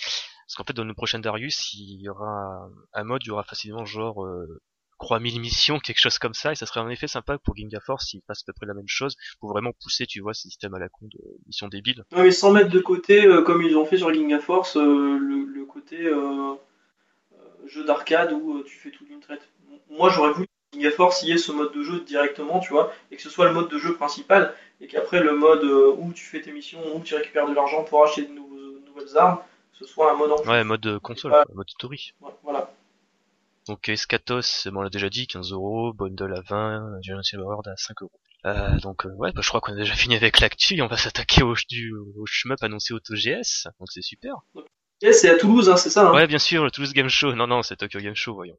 [0.53, 3.43] Parce qu'en fait dans le prochain Darius, il y aura un, mode, il y aura
[3.43, 4.61] facilement genre euh,
[4.99, 8.09] 3000 missions, quelque chose comme ça, et ça serait en effet sympa pour Ginga Force
[8.09, 10.75] s'ils fassent à peu près la même chose, pour vraiment pousser, tu vois, ce système
[10.75, 12.05] à la con de missions débiles.
[12.13, 15.17] Ouais, mais sans mettre de côté, euh, comme ils ont fait sur Ginga Force, euh,
[15.19, 16.55] le, côté euh,
[17.65, 19.49] jeu d'arcade où tu fais tout d'une traite.
[19.89, 22.93] Moi j'aurais voulu que Ginga Force y ait ce mode de jeu directement, tu vois,
[23.11, 26.27] et que ce soit le mode de jeu principal, et qu'après le mode où tu
[26.27, 28.53] fais tes missions, où tu récupères de l'argent pour acheter de nouveaux-
[28.85, 29.39] nouvelles armes,
[29.83, 30.51] ce soit un mode en plus.
[30.51, 32.13] Ouais, mode euh, console, quoi, mode story.
[32.43, 32.71] Voilà.
[33.69, 37.77] Donc Escatos, bon, on l'a déjà dit, 15 euros, Bundle à 20, Genesis World à
[37.77, 38.21] 5 euros.
[38.45, 40.89] Euh, donc euh, ouais, bah, je crois qu'on a déjà fini avec l'actu, et on
[40.89, 44.35] va s'attaquer au, du, au shmup annoncé au TGS, donc c'est super.
[45.01, 46.15] Et c'est à Toulouse, hein, c'est ça hein?
[46.15, 47.35] Ouais, bien sûr, le Toulouse Game Show.
[47.35, 48.59] Non, non, c'est Tokyo Game Show, voyons.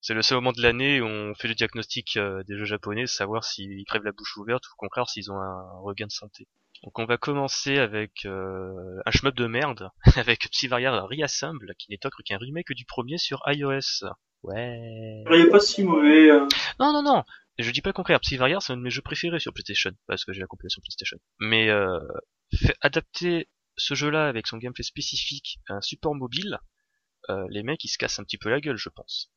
[0.00, 3.06] C'est le seul moment de l'année où on fait le diagnostic euh, des jeux japonais,
[3.06, 6.48] savoir s'ils crèvent la bouche ouverte ou au contraire s'ils ont un regain de santé.
[6.82, 12.04] Donc on va commencer avec euh, un shmup de merde, avec Psyvaria Reassemble, qui n'est
[12.04, 14.04] autre qu'un remake du premier sur iOS.
[14.42, 15.22] Ouais.
[15.30, 16.30] Il est pas si mauvais.
[16.30, 16.46] euh.
[16.80, 17.22] Non, non, non.
[17.58, 18.18] Je dis pas le contraire.
[18.20, 21.18] Psyvaria, c'est un de mes jeux préférés sur PlayStation, parce que j'ai la compilation PlayStation.
[21.38, 22.00] Mais euh,
[22.52, 26.58] fait- adapter ce jeu-là avec son gameplay spécifique à un support mobile,
[27.30, 29.30] euh, les mecs ils se cassent un petit peu la gueule, je pense.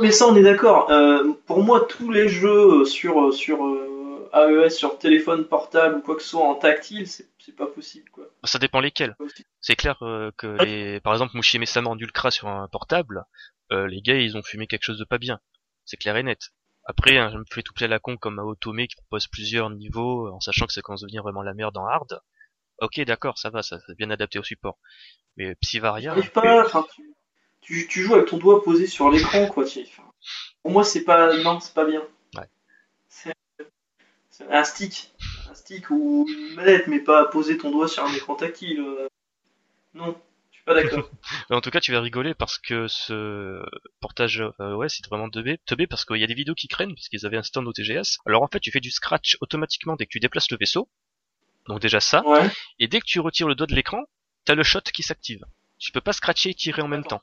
[0.00, 0.90] Mais ça, on est d'accord.
[0.90, 6.16] Euh, pour moi, tous les jeux sur, sur euh, AES, sur téléphone portable ou quoi
[6.16, 8.10] que ce soit en tactile, c'est c'est pas possible.
[8.10, 8.26] Quoi.
[8.44, 9.16] Ça dépend lesquels.
[9.60, 13.24] C'est clair euh, que les, par exemple, Mushime Sama en ultra sur un portable,
[13.72, 15.40] euh, les gars ils ont fumé quelque chose de pas bien.
[15.86, 16.50] C'est clair et net.
[16.84, 20.40] Après, un free to play à la con comme Otome qui propose plusieurs niveaux, en
[20.40, 22.20] sachant que ça commence à devenir vraiment la merde en hard.
[22.80, 24.78] Ok, d'accord, ça va, ça c'est bien adapté au support.
[25.36, 27.02] Mais Psyvaria, pas, enfin, tu,
[27.60, 29.64] tu, tu joues avec ton doigt posé sur l'écran, quoi.
[29.64, 30.04] tu- enfin,
[30.62, 32.02] pour moi, c'est pas, non, c'est pas bien.
[32.36, 32.48] Ouais.
[33.08, 33.34] C'est
[34.30, 35.12] c'est un stick,
[35.50, 38.80] un stick ou une manette, mais pas poser ton doigt sur un écran tactile.
[38.80, 39.08] euh.
[39.94, 40.16] Non,
[40.52, 41.10] je suis pas d'accord.
[41.50, 43.60] En tout cas, tu vas rigoler parce que ce
[44.00, 45.58] portage euh, ouais, c'est vraiment teubé.
[45.66, 48.18] Teubé parce qu'il y a des vidéos qui craignent puisqu'ils avaient un stand au TGS.
[48.26, 50.88] Alors en fait, tu fais du scratch automatiquement dès que tu déplaces le vaisseau.
[51.66, 52.24] Donc déjà ça.
[52.26, 52.48] ouais.
[52.78, 54.04] Et dès que tu retires le doigt de l'écran,
[54.44, 55.44] t'as le shot qui s'active.
[55.78, 57.22] Tu peux pas scratcher et tirer en même temps.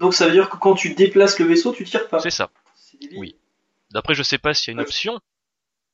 [0.00, 2.20] Donc ça veut dire que quand tu déplaces le vaisseau, tu tires pas.
[2.20, 2.50] C'est ça.
[3.16, 3.36] Oui.
[3.90, 5.20] D'après, je sais pas s'il y a une option.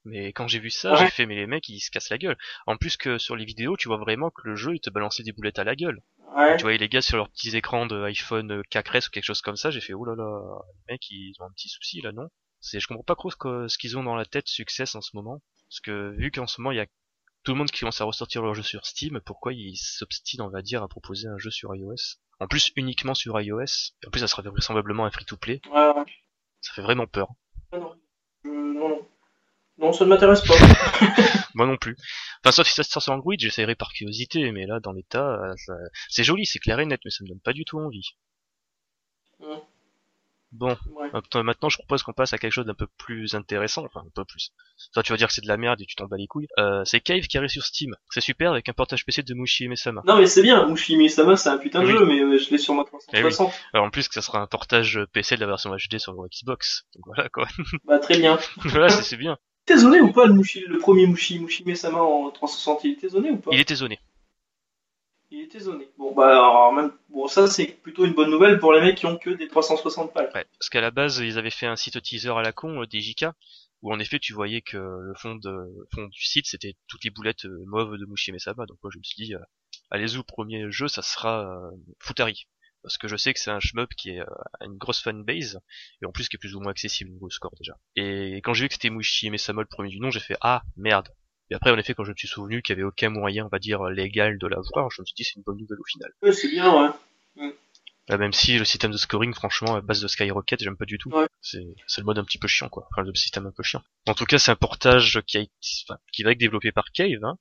[0.07, 0.99] Mais quand j'ai vu ça, Ouais.
[0.99, 2.37] j'ai fait, mais les mecs, ils se cassent la gueule.
[2.67, 5.23] En plus que sur les vidéos, tu vois vraiment que le jeu, il te balançait
[5.23, 6.01] des boulettes à la gueule.
[6.37, 6.57] Ouais.
[6.57, 9.40] Tu vois les gars sur leurs petits écrans de iPhone euh, 4S ou quelque chose
[9.40, 10.40] comme ça, j'ai fait oh là là,
[10.88, 12.29] les mecs ils ont un petit souci là non?
[12.61, 15.40] C'est je comprends pas trop ce qu'ils ont dans la tête Success en ce moment
[15.71, 16.87] parce que vu qu'en ce moment il y a
[17.45, 20.51] tout le monde qui commence à ressortir leur jeu sur Steam, pourquoi ils s'obstinent on
[20.51, 22.17] va dire à proposer un jeu sur iOS?
[22.41, 23.93] En plus uniquement sur iOS.
[24.07, 25.61] En plus ça sera vraisemblablement un free to play.
[25.71, 26.05] Ouais, ouais.
[26.61, 27.29] Ça fait vraiment peur.
[27.73, 27.95] Ah non.
[28.45, 29.09] Je- non, non.
[29.79, 30.55] Non, ça ne m'intéresse pas.
[31.55, 31.97] Moi non plus.
[32.43, 35.55] Enfin sauf si ça sort sur Android, j'essaierai par curiosité, mais là dans l'état, euh,
[35.57, 35.73] ça-
[36.09, 38.17] c'est joli, c'est clair et net, mais ça me donne pas du tout envie.
[40.57, 41.11] Bon, Ouais.
[41.43, 44.25] maintenant je propose qu'on passe à quelque chose d'un peu plus intéressant, enfin un peu
[44.25, 44.53] plus.
[44.93, 46.47] Toi tu vas dire que c'est de la merde et tu t'en bats les couilles.
[46.59, 47.95] Euh, c'est Cave qui arrive sur Steam.
[48.11, 50.03] C'est super avec un portage PC de Mushi et Mesama.
[50.07, 51.93] Non mais c'est bien, Mushi Sama c'est un putain de Oui.
[51.93, 53.53] jeu, mais euh, je l'ai sur ma 360.
[53.73, 56.29] Alors en plus que ça sera un portage PC de la version HD sur le
[56.29, 56.85] Xbox.
[56.95, 57.47] Donc voilà quoi.
[57.85, 58.38] Bah très bien.
[58.64, 59.37] voilà, c'est bien.
[59.67, 63.09] T'es zoné ou pas le, Mushi, le premier Mushi, Mushi Sama en 360 Il était
[63.09, 63.51] zoné ou pas?
[63.53, 63.99] Il était zoné.
[65.35, 65.88] Il était zoné.
[65.99, 69.07] Bon bah alors même bon ça c'est plutôt une bonne nouvelle pour les mecs qui
[69.07, 70.31] ont que des 360 balles.
[70.33, 72.87] Ouais, parce qu'à la base, ils avaient fait un site teaser à la con, euh,
[72.87, 73.27] des JK,
[73.83, 77.11] où en effet, tu voyais que le fond, de, fond du site, c'était toutes les
[77.11, 78.64] boulettes euh, mauves de Mushi Mesama.
[78.66, 79.40] Donc moi, je me suis dit, euh,
[79.90, 81.68] allez-y, premier jeu, ça sera
[81.99, 82.47] Futari.
[82.85, 85.59] Parce que je sais que c'est un shmup qui est, a une grosse fanbase,
[86.01, 87.77] et en plus qui est plus ou moins accessible au niveau score déjà.
[87.97, 90.62] Et quand j'ai vu que c'était Mushi Mesama le premier du nom, j'ai fait, ah,
[90.77, 91.09] merde.
[91.51, 93.49] Et après, en effet, quand je me suis souvenu qu'il y avait aucun moyen, on
[93.49, 96.11] va dire, légal de l'avoir, je me suis dit, c'est une bonne nouvelle au final.
[96.23, 96.73] Ouais, c'est bien
[97.37, 97.55] ouais.
[98.09, 100.99] Là, même si le système de scoring, franchement, à base de Skyrocket, j'aime pas du
[100.99, 101.09] tout.
[101.11, 101.27] Ouais.
[101.41, 102.87] C'est, c'est le mode un petit peu chiant, quoi.
[102.93, 103.83] Enfin, le système un peu chiant.
[104.07, 105.45] En tout cas, c'est un portage qui a
[105.89, 107.39] enfin, qui va être développé par Cave, hein,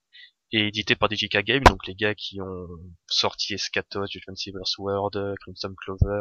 [0.52, 2.68] et édité par DJK Games, donc les gars qui ont
[3.06, 5.10] sorti Escatos, Judgment Silver Sword,
[5.42, 6.20] Crimson Clover,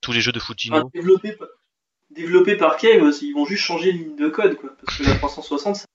[0.00, 0.76] tous les jeux de Fujino.
[0.78, 1.48] Enfin, développé, par-
[2.10, 4.70] développé par Cave aussi, ils vont juste changer une ligne de code quoi.
[4.84, 5.86] Parce que la 360 ça-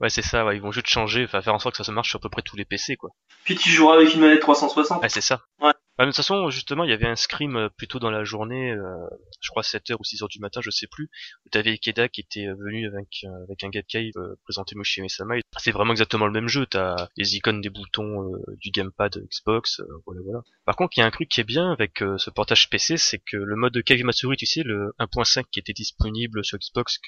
[0.00, 1.90] Ouais, c'est ça, ouais, ils vont juste changer, enfin, faire en sorte que ça se
[1.90, 3.10] marche sur à peu près tous les PC, quoi.
[3.44, 5.00] Puis tu joueras avec une manette 360.
[5.02, 5.40] Ah, c'est ça.
[5.60, 5.72] Ouais.
[5.98, 8.72] Bah, de toute façon, justement, il y avait un scrim euh, plutôt dans la journée,
[8.72, 9.06] euh,
[9.40, 11.08] je crois 7h ou 6h du matin, je sais plus,
[11.44, 15.00] où t'avais Ikeda qui était euh, venu avec, euh, avec un Cave euh, présenter Mushi
[15.00, 15.38] Mesama.
[15.38, 19.16] et C'est vraiment exactement le même jeu, t'as les icônes des boutons euh, du gamepad
[19.16, 20.42] Xbox, euh, voilà voilà.
[20.66, 22.96] Par contre, il y a un truc qui est bien avec euh, ce portage PC,
[22.96, 26.98] c'est que le mode Cave Matsuri, tu sais, le 1.5 qui était disponible sur Xbox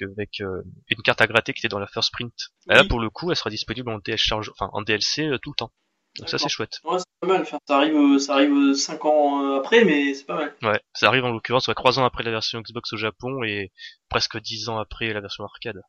[0.41, 2.33] euh, une carte à gratter qui était dans la First Print.
[2.67, 5.73] Là, pour le coup, elle sera disponible en enfin en DLC euh, tout le temps.
[6.19, 6.81] Donc ça, c'est chouette.
[6.85, 7.43] Ouais, c'est pas mal.
[7.43, 10.57] Enfin, ça arrive, euh, ça arrive 5 ans euh, après, mais c'est pas mal.
[10.63, 13.71] Ouais, ça arrive en l'occurrence ouais, 3 ans après la version Xbox au Japon et
[14.09, 15.81] presque 10 ans après la version arcade.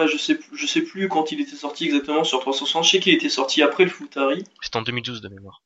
[0.00, 2.84] Ouais, je sais, plus- je sais plus quand il était sorti exactement sur 360.
[2.84, 4.42] Je sais qu'il était sorti après le Futari.
[4.60, 5.62] C'était en 2012 de mémoire.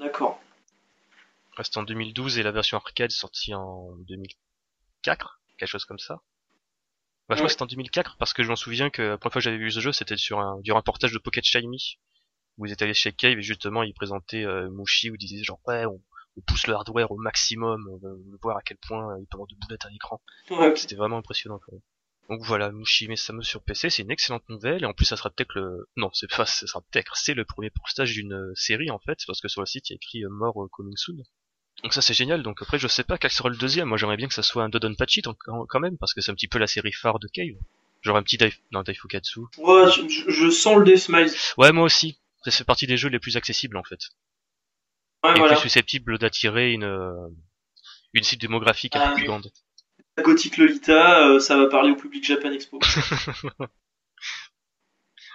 [0.00, 0.40] D'accord.
[1.56, 6.00] Ouais, C'était en 2012 et la version arcade est sortie en 2004, quelque chose comme
[6.00, 6.20] ça.
[7.28, 9.32] Bah, je crois que c'était en 2004 parce que je m'en souviens que la première
[9.32, 11.98] fois que j'avais vu ce jeu c'était sur un, durant un portage de Pocket Shiny
[12.58, 15.42] où ils étaient allés chez Cave et justement ils présentaient euh, Mushi où ils disaient
[15.42, 16.02] genre ouais on,
[16.36, 19.36] on pousse le hardware au maximum, on veut voir à quel point euh, il peut
[19.36, 20.20] avoir de boulettes à l'écran.
[20.50, 20.74] Ouais.
[20.76, 21.82] C'était vraiment impressionnant quand même.
[22.30, 25.28] Donc voilà, Mushi Mesame sur PC, c'est une excellente nouvelle, et en plus ça sera
[25.30, 25.88] peut-être le...
[25.96, 29.18] Non, c'est pas, ça sera peut-être, c'est le premier portage d'une euh, série en fait,
[29.26, 31.22] parce que sur le site il y a écrit euh, More Coming Soon.
[31.84, 34.16] Donc ça c'est génial, donc après je sais pas quel sera le deuxième, moi j'aimerais
[34.16, 35.36] bien que ça soit un Dodonpachi donc,
[35.68, 37.54] quand même, parce que c'est un petit peu la série phare de Cave.
[38.00, 38.52] Genre un petit Dai...
[38.72, 39.40] Non, Daifukatsu.
[39.58, 41.30] Ouais, je, je- sens le Death Smiles.
[41.56, 42.18] Ouais, moi aussi.
[42.44, 44.00] Ça fait partie des jeux les plus accessibles en fait.
[45.22, 45.54] Ouais, et voilà.
[45.54, 47.28] plus susceptible d'attirer une, euh,
[48.14, 49.28] une cible démographique un Ah, peu plus oui.
[49.28, 49.50] grande.
[50.18, 52.78] Gothic Lolita, euh, ça va parler au public Japan Expo.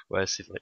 [0.09, 0.59] Ouais, c'est vrai.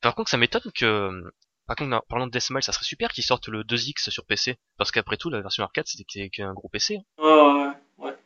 [0.00, 1.24] Par contre, ça m'étonne que,
[1.66, 4.56] par contre, parlant de Deathmile, ça serait super qu'ils sortent le 2X sur PC.
[4.78, 6.96] Parce qu'après tout, la version arcade, c'était qu'un gros PC.
[6.96, 7.02] hein.
[7.22, 8.16] Ouais, ouais, ouais.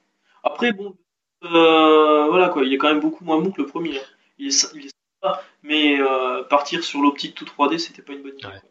[0.43, 0.97] Après, bon,
[1.45, 3.99] euh, voilà quoi, il est quand même beaucoup moins bon que le premier.
[3.99, 4.03] hein.
[4.39, 4.91] Il est, sy- il est
[5.23, 8.47] sympa, mais euh, partir sur l'optique tout 3D, c'était pas une bonne idée.
[8.47, 8.61] Ouais.
[8.61, 8.71] quoi.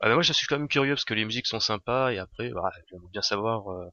[0.00, 2.18] Ah bah moi, je suis quand même curieux parce que les musiques sont sympas et
[2.18, 3.86] après, bah, j'aimerais bien savoir euh,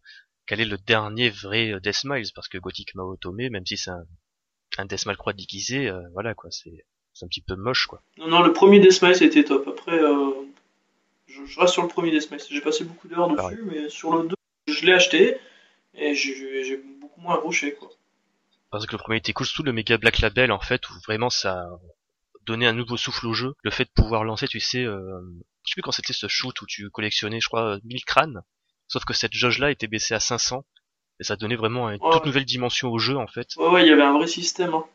[0.47, 3.91] quel est le dernier vrai euh, Deathmile parce que Gothic Mao Otome, même si c'est
[3.91, 4.03] un,
[4.79, 6.85] un Deathmile croix déguisé, euh, voilà quoi, c'est
[7.19, 8.01] c'est un petit peu moche quoi.
[8.17, 9.67] Non, non, le premier Death était top.
[9.67, 10.31] Après, euh,
[11.27, 12.29] je, je reste sur le premier Death.
[12.49, 13.57] J'ai passé beaucoup d'heures dessus, Pareil.
[13.65, 14.35] mais sur le 2,
[14.67, 15.37] je l'ai acheté
[15.95, 17.89] et j'ai beaucoup moins accroché quoi.
[18.71, 21.29] Parce que le premier était cool, surtout le méga Black Label en fait, où vraiment
[21.29, 21.67] ça
[22.45, 23.53] donnait un nouveau souffle au jeu.
[23.63, 25.19] Le fait de pouvoir lancer, tu sais, euh,
[25.65, 28.41] je sais plus quand c'était ce shoot où tu collectionnais, je crois, 1000 crânes.
[28.87, 30.63] Sauf que cette jauge là était baissée à 500.
[31.19, 32.11] Et ça donnait vraiment une Ouais.
[32.13, 33.49] toute nouvelle dimension au jeu en fait.
[33.57, 34.73] Ouais, ouais, il y avait un vrai système.
[34.73, 34.85] Hein.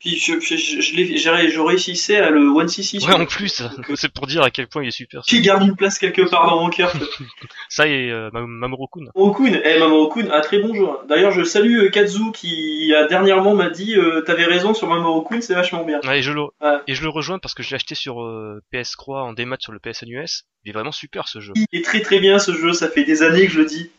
[0.00, 3.04] Puis je, je, je, je réussissais à le 1cc.
[3.04, 3.62] Ouais, en plus,
[3.96, 5.22] c'est pour dire à quel point il est super.
[5.22, 6.92] qui garde une place quelque part dans mon cœur.
[7.68, 9.06] Ça et euh, Mam- Mamoru-kun.
[9.14, 10.84] Mamoru-kun, eh, Mamoru-kun, un très bon jeu.
[10.88, 10.98] hein.
[11.08, 15.40] D'ailleurs, je salue euh, Kazu qui a dernièrement m'a dit euh, T'avais raison sur Mamoru-kun,
[15.40, 16.00] c'est vachement bien.
[16.04, 16.78] Ouais, et je le Ouais.
[16.86, 19.56] et je le rejoins parce que je l'ai acheté sur euh, PS Croix en démat
[19.58, 20.44] sur le PSN US.
[20.64, 21.52] Il est vraiment super ce jeu.
[21.56, 23.90] Il est très très bien ce jeu, ça fait des années que je le dis.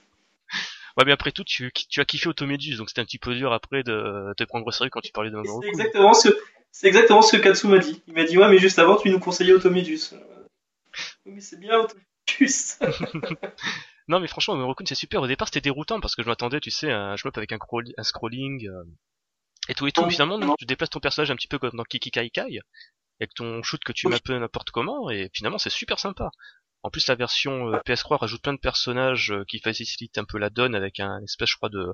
[0.97, 3.54] Ouais, mais après tout, tu, tu as kiffé Automedus, donc c'était un petit peu dur
[3.54, 6.30] après de te prendre au sérieux quand tu parlais de Et C'est exactement ce
[6.71, 8.04] c'est exactement ce que Katsu m'a dit.
[8.08, 10.13] Il m'a dit Ouais, mais juste avant, tu nous conseillais Automedus.
[10.13, 10.17] Euh,
[11.25, 12.78] Oui, mais c'est bien Automedus.
[14.08, 15.21] Non mais franchement, Mamoru-kun c'est super.
[15.21, 17.60] Au départ c'était déroutant parce que je m'attendais, tu sais, à un shmup avec un,
[17.97, 18.84] un scrolling euh,
[19.67, 20.10] et tout et tout.
[20.10, 22.60] Finalement, non, tu déplaces ton personnage un petit peu comme dans Kiki Kai Kai
[23.19, 24.13] avec ton shoot que tu Oui.
[24.13, 26.32] mappes n'importe comment et finalement c'est super sympa.
[26.84, 30.38] En plus, la version euh, PS3 rajoute plein de personnages euh, qui facilitent un peu
[30.38, 31.94] la donne avec un espèce, je crois, de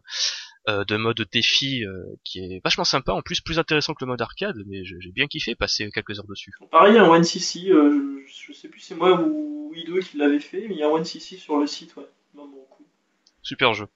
[0.67, 3.13] euh, de mode défi euh, qui est vachement sympa.
[3.13, 6.27] En plus, plus intéressant que le mode arcade, mais j'ai bien kiffé passer quelques heures
[6.27, 6.51] dessus.
[6.71, 10.39] Pareil, un OneCC, euh, je, je sais plus si c'est moi ou Ido qui l'avait
[10.39, 12.07] fait, mais il y a un OneCC sur le site, ouais.
[12.33, 12.87] Non, bon, cool.
[13.43, 13.87] Super jeu.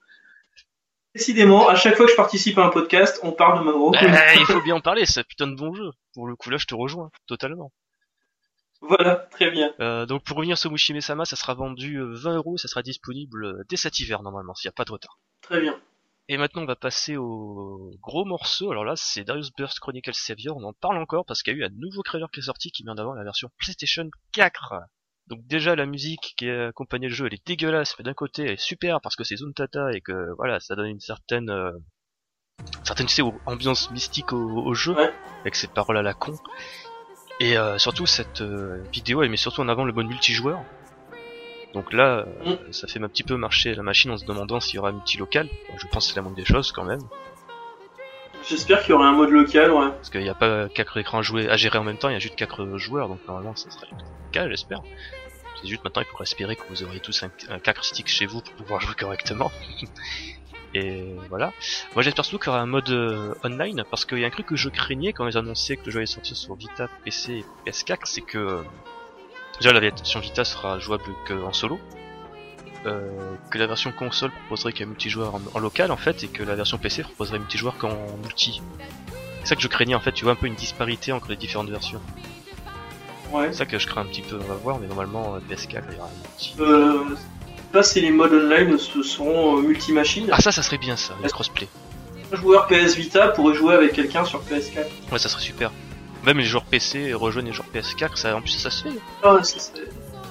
[1.16, 3.90] Décidément, à chaque fois que je participe à un podcast, on parle de Mamro.
[3.90, 5.90] Bah, il faut bien en parler, c'est un putain de bon jeu.
[6.14, 7.72] Pour le coup, là, je te rejoins totalement.
[8.82, 9.74] Voilà, très bien.
[9.80, 12.82] Euh, donc pour revenir sur Mushime Sama, ça sera vendu euh, 20 euros, ça sera
[12.82, 15.20] disponible euh, dès cet hiver normalement, s'il n'y a pas de retard.
[15.42, 15.78] Très bien.
[16.30, 20.56] Et maintenant on va passer au gros morceau, alors là c'est Darius Burst Chronicle Savior,
[20.56, 22.72] on en parle encore parce qu'il y a eu un nouveau trailer qui est sorti
[22.72, 24.76] qui vient d'avoir la version PlayStation 4.
[25.28, 28.44] Donc déjà la musique qui a accompagné le jeu elle est dégueulasse, mais d'un côté
[28.44, 31.72] elle est super parce que c'est Zuntata et que voilà ça donne une certaine euh,
[32.84, 35.12] certaine tu sais, ambiance mystique au, au jeu Ouais.
[35.42, 36.36] avec ces paroles à la con.
[37.40, 40.62] Et euh, surtout cette euh, vidéo elle met surtout en avant le mode multijoueur.
[41.74, 44.76] Donc là, euh, ça fait un petit peu marcher la machine en se demandant s'il
[44.76, 45.48] y aura un multi-local.
[45.78, 47.02] Je pense que c'est la moindre des choses quand même.
[48.48, 49.90] J'espère qu'il y aura un mode local, ouais.
[49.90, 52.16] Parce qu'il n'y a pas quatre écrans joués à gérer en même temps, il y
[52.16, 54.82] a juste quatre joueurs, donc normalement ça serait le cas, j'espère.
[55.62, 58.26] C'est juste maintenant il faudra espérer que vous aurez tous un, un 4 stick chez
[58.26, 59.52] vous pour pouvoir jouer correctement.
[60.74, 61.52] Et voilà.
[61.96, 64.32] Moi j'espère surtout qu'il y aura un mode euh, online, parce qu'il y a un
[64.32, 67.44] truc que je craignais quand ils annonçaient que le jeu allait sortir sur Vita, PC
[67.66, 68.62] et PS4, c'est que euh,
[69.60, 71.80] déjà la version Vita sera jouable qu'en solo.
[72.86, 76.44] Euh, que la version console proposerait qu'un multijoueur en, en local en fait et que
[76.44, 78.62] la version PC proposerait un multijoueur qu'en multi.
[79.42, 81.36] C'est ça que je craignais en fait, tu vois un peu une disparité entre les
[81.36, 82.02] différentes versions.
[83.32, 83.48] Ouais.
[83.48, 85.84] C'est ça que je crains un petit peu, on va voir, mais normalement euh, PS4
[85.90, 86.56] il y aura un multi.
[87.74, 90.28] Euh, là, si les modes online ce seront euh, multi-machines.
[90.32, 91.68] Ah ça ça serait bien ça, le crossplay.
[92.32, 94.86] Un joueur PS Vita pourrait jouer avec quelqu'un sur PS4.
[95.12, 95.72] Ouais ça serait super.
[96.26, 98.90] Même les joueurs PC rejoignent les joueurs PS4, ça, en plus ça se fait.
[99.24, 99.86] Ah, ça serait,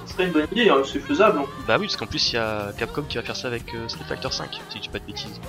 [0.07, 1.39] ça serait une bonne idée, hein, c'est faisable.
[1.39, 1.63] en plus.
[1.67, 3.89] Bah oui, parce qu'en plus il y a Capcom qui va faire ça avec euh,
[3.89, 5.41] Street Fighter 5, si je dis pas de bêtises.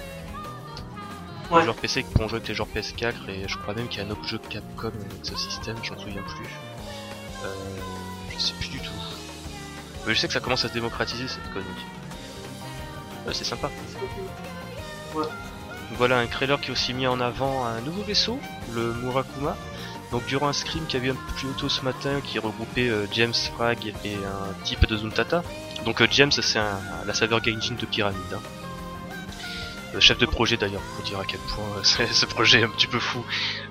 [1.52, 1.60] Ouais.
[1.60, 4.00] Les joueurs PC qui pourront jouer avec les joueurs PS4 et je crois même qu'il
[4.02, 6.46] y a un autre jeu Capcom avec ce système, j'en souviens plus.
[7.44, 7.48] Euh,
[8.34, 8.92] je sais plus du tout.
[10.06, 11.68] Mais je sais que ça commence à se démocratiser cette connerie.
[13.28, 13.70] Ouais, c'est sympa.
[15.98, 18.40] Voilà un trailer qui a aussi mis en avant un nouveau vaisseau,
[18.74, 19.58] le Murakuma.
[20.12, 22.90] Donc durant un scrim qui a eu un peu plus tôt ce matin qui regroupait
[22.90, 25.44] euh, James Frag et un type de Zuntata.
[25.86, 26.56] Donc euh, James c'est
[27.06, 28.20] la saveur Gaijin de Pyramide.
[28.34, 28.40] hein.
[29.94, 32.70] Le chef de projet d'ailleurs, pour dire à quel point euh, ce projet est un
[32.70, 33.26] petit peu fou.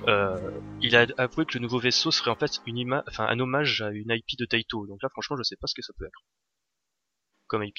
[0.09, 0.37] Euh,
[0.83, 3.83] il a avoué que le nouveau vaisseau serait en fait une ima enfin un hommage
[3.83, 4.87] à une IP de Taito.
[4.87, 6.20] Donc là franchement je sais pas ce que ça peut être.
[7.46, 7.78] Comme IP.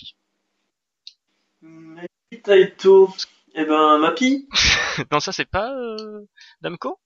[1.62, 3.13] Mapi Taito.
[3.56, 4.47] Eh ben, Mapi.
[5.12, 6.25] non ça c'est pas euh,
[6.62, 6.97] Namco?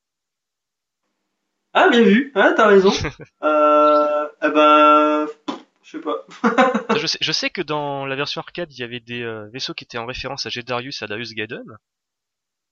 [1.73, 2.31] Ah, bien vu.
[2.35, 2.91] Ah, t'as raison.
[3.43, 5.27] euh, eh ben,
[5.83, 6.25] je sais pas.
[6.97, 9.73] je, sais, je sais que dans la version arcade, il y avait des euh, vaisseaux
[9.73, 11.63] qui étaient en référence à Gedarius et à Darius Gaiden.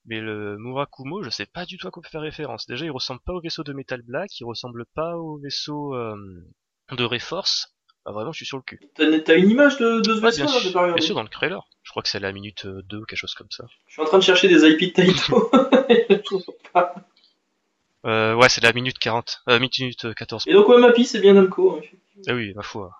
[0.04, 2.66] Mais le Murakumo, je sais pas du tout à quoi faire référence.
[2.66, 6.16] Déjà, il ressemble pas au vaisseau de Metal Black, il ressemble pas au vaisseau euh,
[6.90, 7.68] de Reforce.
[8.04, 8.80] Ah, vraiment, je suis sur le cul.
[8.96, 11.28] T'as une image de, de ce Ouais, vaisseau bien, là, sûr, bien sûr, dans le
[11.28, 11.62] trailer.
[11.84, 13.64] Je crois que c'est à la minute 2 ou quelque chose comme ça.
[13.86, 15.50] Je suis en train de chercher des IP de Taito.
[16.10, 16.94] Je trouve pas.
[18.04, 19.42] Euh, ouais, c'est la minute 40.
[19.48, 20.48] Euh, minute 14.
[20.48, 21.76] Et donc, ouais, Mapi, c'est bien Namco.
[21.76, 21.80] hein.
[22.26, 22.90] Ah oui, ma foi.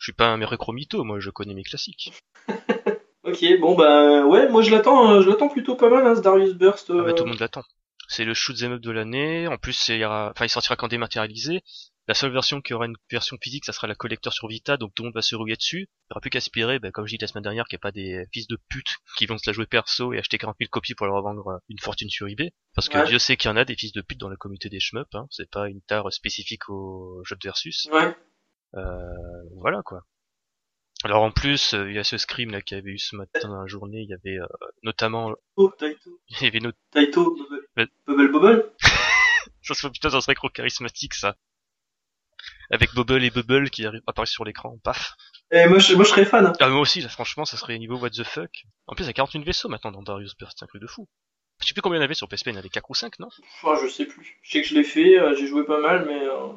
[0.00, 2.12] Je suis pas un méréchromito, moi, je connais mes classiques.
[3.22, 6.22] Ok, bon, bah, ouais, moi je l'attends, euh, je l'attends plutôt pas mal, hein, ce
[6.22, 6.86] Darius Burst.
[6.88, 7.62] Ah bah, euh, tout le monde l'attend.
[8.08, 9.46] C'est le shoot 'em up de l'année.
[9.46, 11.60] En plus, c'est- il y aura- enfin, il sortira qu'en dématérialisé.
[12.08, 14.92] La seule version qui aura une version physique, ça sera la collector sur Vita, donc
[14.94, 15.80] tout le monde va se rouiller dessus.
[15.80, 17.80] Il n'y aura plus qu'à aspirer, bah, comme je dis la semaine dernière, qu'il n'y
[17.80, 20.56] a pas des fils de pute qui vont se la jouer perso et acheter 40
[20.58, 22.52] 000 copies pour leur revendre euh, une fortune sur eBay.
[22.74, 23.06] Parce que Ouais.
[23.06, 25.14] Dieu sait qu'il y en a des fils de pute dans la communauté des shmups,
[25.14, 25.26] hein.
[25.30, 27.86] C'est pas une tare spécifique au jeu de versus.
[27.92, 28.16] Ouais.
[28.74, 30.02] Euh, voilà, quoi.
[31.02, 33.16] Alors en plus, euh, il y a ce scream là qu'il y avait eu ce
[33.16, 34.46] matin dans la journée, il y avait euh,
[34.82, 36.20] notamment, Oh, Taito.
[36.28, 37.88] il y avait no- Taito, Bubble.
[38.06, 38.72] Bubble Bubble.
[39.62, 41.36] Ça serait putain, ça serait trop charismatique ça.
[42.70, 45.14] Avec Bubble et Bubble qui apparaissent sur l'écran, paf.
[45.50, 46.46] Eh, moi, je, moi, je serais fan.
[46.46, 46.52] hein.
[46.60, 48.50] Ah moi aussi, là, franchement, ça serait niveau what the fuck.
[48.86, 50.86] En plus, il y a 41 vaisseaux maintenant dans Darius Burst, c'est un truc de
[50.86, 51.08] fou.
[51.60, 52.88] Je sais plus combien il y en avait sur PSP, il y en avait 4
[52.90, 53.28] ou 5, non?
[53.64, 54.38] Oh, je sais plus.
[54.42, 56.52] Je sais que je l'ai fait, euh, j'ai joué pas mal, mais euh,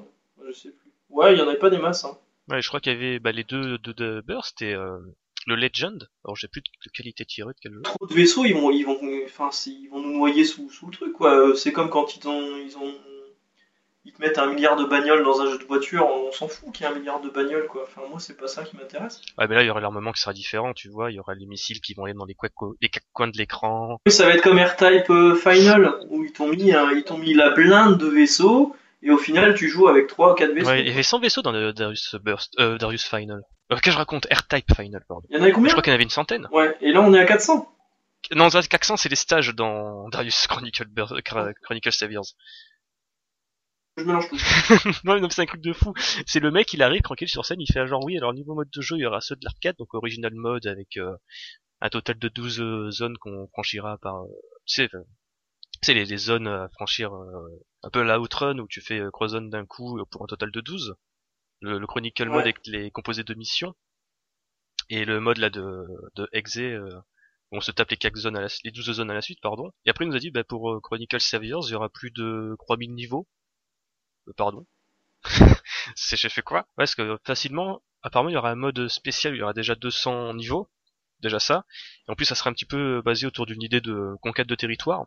[0.47, 0.82] je sais plus.
[1.13, 2.05] Ouais, il y en avait pas des masses.
[2.05, 2.17] Hein.
[2.49, 4.97] Ouais, je crois qu'il y avait bah, les deux de, de Burst et euh,
[5.47, 6.09] le Legend.
[6.25, 7.81] Alors, j'ai plus de, qualité tirée de quel jeu.
[7.83, 10.91] Trop de vaisseaux, ils vont, ils vont, enfin, ils vont nous noyer sous, sous le
[10.91, 11.33] truc, quoi.
[11.49, 12.93] Euh, C'est comme quand ils ont, ils ont,
[14.05, 16.73] ils te mettent un milliard de bagnoles dans un jeu de voiture, on s'en fout
[16.73, 17.83] qu'il y ait un milliard de bagnoles, quoi.
[17.83, 19.21] Enfin, moi, c'est pas ça qui m'intéresse.
[19.37, 21.11] Ouais, mais là, il y aura l'armement qui sera différent, tu vois.
[21.11, 23.37] Il y aura les missiles qui vont aller dans les, coins- les quatre coins de
[23.37, 24.01] l'écran.
[24.07, 27.51] Ça va être comme R-Type euh, Final, où ils t'ont mis, ils t'ont mis la
[27.51, 30.69] blinde de vaisseaux, et au final tu joues avec 3 ou 4 vaisseaux.
[30.69, 33.41] Ouais, il y avait 100 vaisseaux dans le Darius Burst, euh, Darius Final.
[33.71, 34.27] Euh, que je raconte?
[34.31, 35.27] R-Type Final, pardon.
[35.29, 36.47] Il y en avait Je combien crois qu'il y en avait une centaine.
[36.51, 37.69] Ouais, et là on est à 400.
[38.35, 42.25] Non, 400 c'est les stages dans Darius Chronicle, Burst, Chronicle Saviors.
[43.97, 44.37] Je mélange tout.
[45.03, 45.93] non, non, c'est un truc de fou.
[46.25, 48.55] C'est le mec, il arrive tranquille sur scène, il fait un genre oui, alors niveau
[48.55, 51.15] mode de jeu, il y aura ceux de l'arcade, donc original mode avec euh,
[51.81, 54.27] un total de 12 euh, zones qu'on franchira par euh,
[54.65, 55.03] tu sais euh,
[55.73, 58.99] tu sais les, les zones à franchir euh, un peu la outrun où tu fais
[58.99, 60.95] euh, trois zones d'un coup euh, pour un total de 12.
[61.61, 63.75] Le, le Chronicle mode avec les composés de missions
[64.89, 66.89] et le mode là de de Exe euh,
[67.51, 69.39] où on se tape les quatre zones à la, les 12 zones à la suite
[69.41, 69.71] pardon.
[69.85, 72.11] Et après il nous a dit bah pour euh, Chronicle Saviors, il y aura plus
[72.11, 73.27] de 3000 niveaux.
[74.27, 74.65] Euh, pardon.
[75.95, 76.59] c'est j'ai fait quoi?
[76.61, 79.75] Ouais, parce que facilement, apparemment, il y aura un mode spécial, il y aura déjà
[79.75, 80.69] 200 niveaux,
[81.21, 81.65] déjà ça.
[82.07, 84.55] Et en plus, ça sera un petit peu basé autour d'une idée de conquête de
[84.55, 85.05] territoire.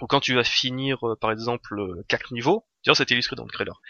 [0.00, 3.44] Ou quand tu vas finir, euh, par exemple, euh, quatre niveaux, d'ailleurs, c'est illustré dans
[3.44, 3.80] le trailer.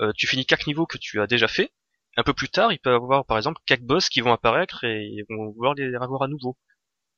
[0.00, 1.72] Euh, tu finis quatre niveaux que tu as déjà fait.
[2.16, 4.84] Un peu plus tard, il peut y avoir, par exemple, quatre boss qui vont apparaître
[4.84, 6.58] et ils vont vouloir les revoir à nouveau.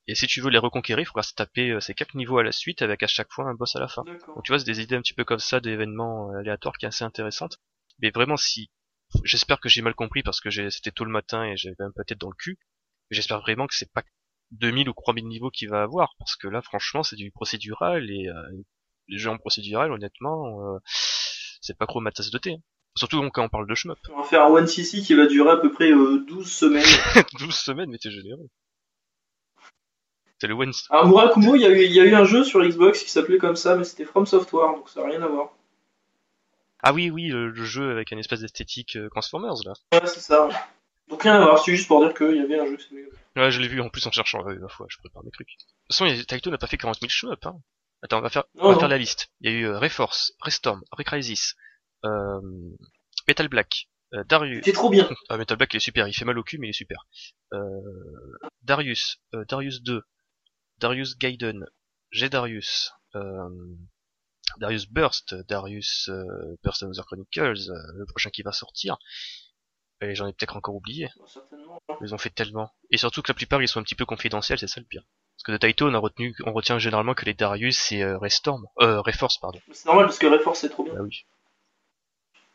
[0.07, 2.43] Et si tu veux les reconquérir, il faudra se taper euh, ces quatre niveaux à
[2.43, 4.03] la suite avec à chaque fois un boss à la fin.
[4.35, 6.85] Donc tu vois, c'est des idées un petit peu comme ça, d'événements euh, aléatoires qui
[6.87, 7.59] est assez intéressantes.
[8.01, 8.71] Mais vraiment, si,
[9.25, 11.91] j'espère que j'ai mal compris parce que j'ai- c'était tôt le matin et j'avais un
[11.93, 12.59] peu la tête dans le cul.
[13.11, 14.03] Mais j'espère vraiment que c'est pas
[14.53, 18.29] 2000 ou 3000 niveaux qu'il va avoir parce que là, franchement, c'est du procédural et
[18.29, 18.35] euh,
[19.09, 20.79] les jeux en procédural, honnêtement, euh,
[21.61, 22.53] c'est pas trop ma tasse de thé.
[22.55, 22.63] hein.
[22.97, 23.99] Surtout quand on parle de shmup.
[24.13, 26.85] On va faire un One CC qui va durer à peu près euh, 12 semaines.
[27.39, 28.49] 12 semaines, mais t'es généreux.
[30.41, 30.73] C'est le one.
[30.89, 33.11] À Murakumo, il y, a eu, il y a eu un jeu sur Xbox qui
[33.11, 35.51] s'appelait comme ça, mais c'était From Software, donc ça n'a rien à voir.
[36.83, 39.75] Ah oui, oui, le, le jeu avec un espèce d'esthétique euh, Transformers là.
[39.93, 40.49] Ouais, c'est ça.
[41.11, 42.95] Donc rien à voir, c'est juste pour dire qu'il y avait un jeu qui.
[43.37, 44.43] Ouais, je l'ai vu en plus en cherchant.
[44.45, 45.49] Ouais, ma foi, je prépare mes trucs.
[45.49, 47.47] De toute façon, Taito n'a pas fait 40 000 shmup.
[47.47, 47.61] Hein.
[48.03, 48.81] Attends, on va faire, on va non.
[48.81, 49.31] faire la liste.
[49.41, 51.55] Il y a eu euh, Reforce, Restorm, Recrisis,
[52.05, 52.41] euh,
[53.29, 54.65] Metal Black, euh, Darius.
[54.65, 55.09] C'était trop bien.
[55.29, 56.09] Ah, Metal Black il est super.
[56.09, 57.07] Il fait mal au cul, mais il est super.
[57.53, 57.59] Euh,
[58.63, 60.03] Darius, euh, Darius 2,
[60.79, 61.67] Darius Gaiden,
[62.11, 63.49] J'ai Darius, euh,
[64.59, 68.97] Darius Burst, Darius euh, Burst Another Chronicles, euh, le prochain qui va sortir.
[70.03, 71.09] Et j'en ai peut-être encore oublié.
[71.27, 71.81] Certainement.
[72.01, 72.73] Ils ont fait tellement.
[72.91, 75.03] Et surtout que la plupart ils sont un petit peu confidentiels, c'est ça le pire.
[75.37, 78.19] Parce que de Taito on a retenu, on retient généralement que les Darius et euh,
[78.19, 79.61] Restorm, euh, Reforce pardon.
[79.73, 80.95] C'est normal parce que Reforce c'est trop bien.
[80.95, 81.27] Bah oui.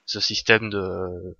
[0.06, 1.38] Ce système de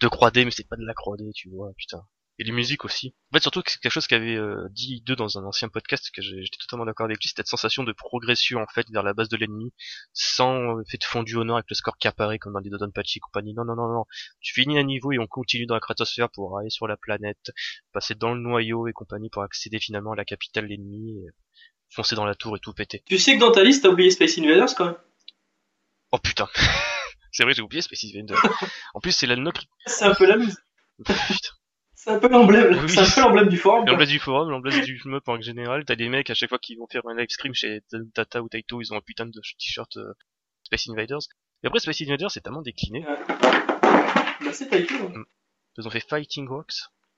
[0.00, 2.04] de 3D mais c'est pas de la 3D tu vois putain.
[2.38, 3.14] Et les musiques aussi.
[3.30, 6.10] En fait surtout que c'est quelque chose qu'avait euh, dit deux dans un ancien podcast
[6.12, 9.28] que j'étais totalement d'accord avec lui, cette sensation de progression en fait vers la base
[9.28, 9.72] de l'ennemi
[10.12, 12.70] sans euh, effet de fondu au nord avec le score qui apparaît comme dans les
[12.70, 13.54] Dodonpachi et compagnie.
[13.54, 14.04] Non non non non.
[14.40, 17.52] Tu finis un niveau et on continue dans la cratosphère pour aller sur la planète,
[17.92, 21.30] passer dans le noyau et compagnie pour accéder finalement à la capitale de l'ennemi, et
[21.90, 23.04] foncer dans la tour et tout péter.
[23.06, 24.96] Tu sais que dans ta liste, t'as oublié Space Invaders quand même
[26.10, 26.48] Oh putain.
[27.32, 28.42] c'est vrai j'ai oublié Space Invaders.
[28.94, 30.58] En plus c'est la note C'est un peu la musique.
[31.04, 31.14] Putain.
[32.04, 32.78] C'est un peu l'emblème.
[32.82, 32.88] Oui.
[32.90, 33.86] C'est un peu l'emblème du forum.
[33.86, 36.76] L'emblème du forum, l'emblème du shmup en général, t'as des mecs à chaque fois qu'ils
[36.78, 37.80] vont faire un live stream chez
[38.12, 40.12] Tata ou Taito, ils ont un putain de t-shirt euh,
[40.64, 41.20] Space Invaders.
[41.62, 43.06] Et après Space Invaders c'est tellement décliné.
[43.06, 44.94] Bah, c'est Taito.
[44.94, 45.22] hein.
[45.78, 46.74] Ils ont fait Fighting Rocks.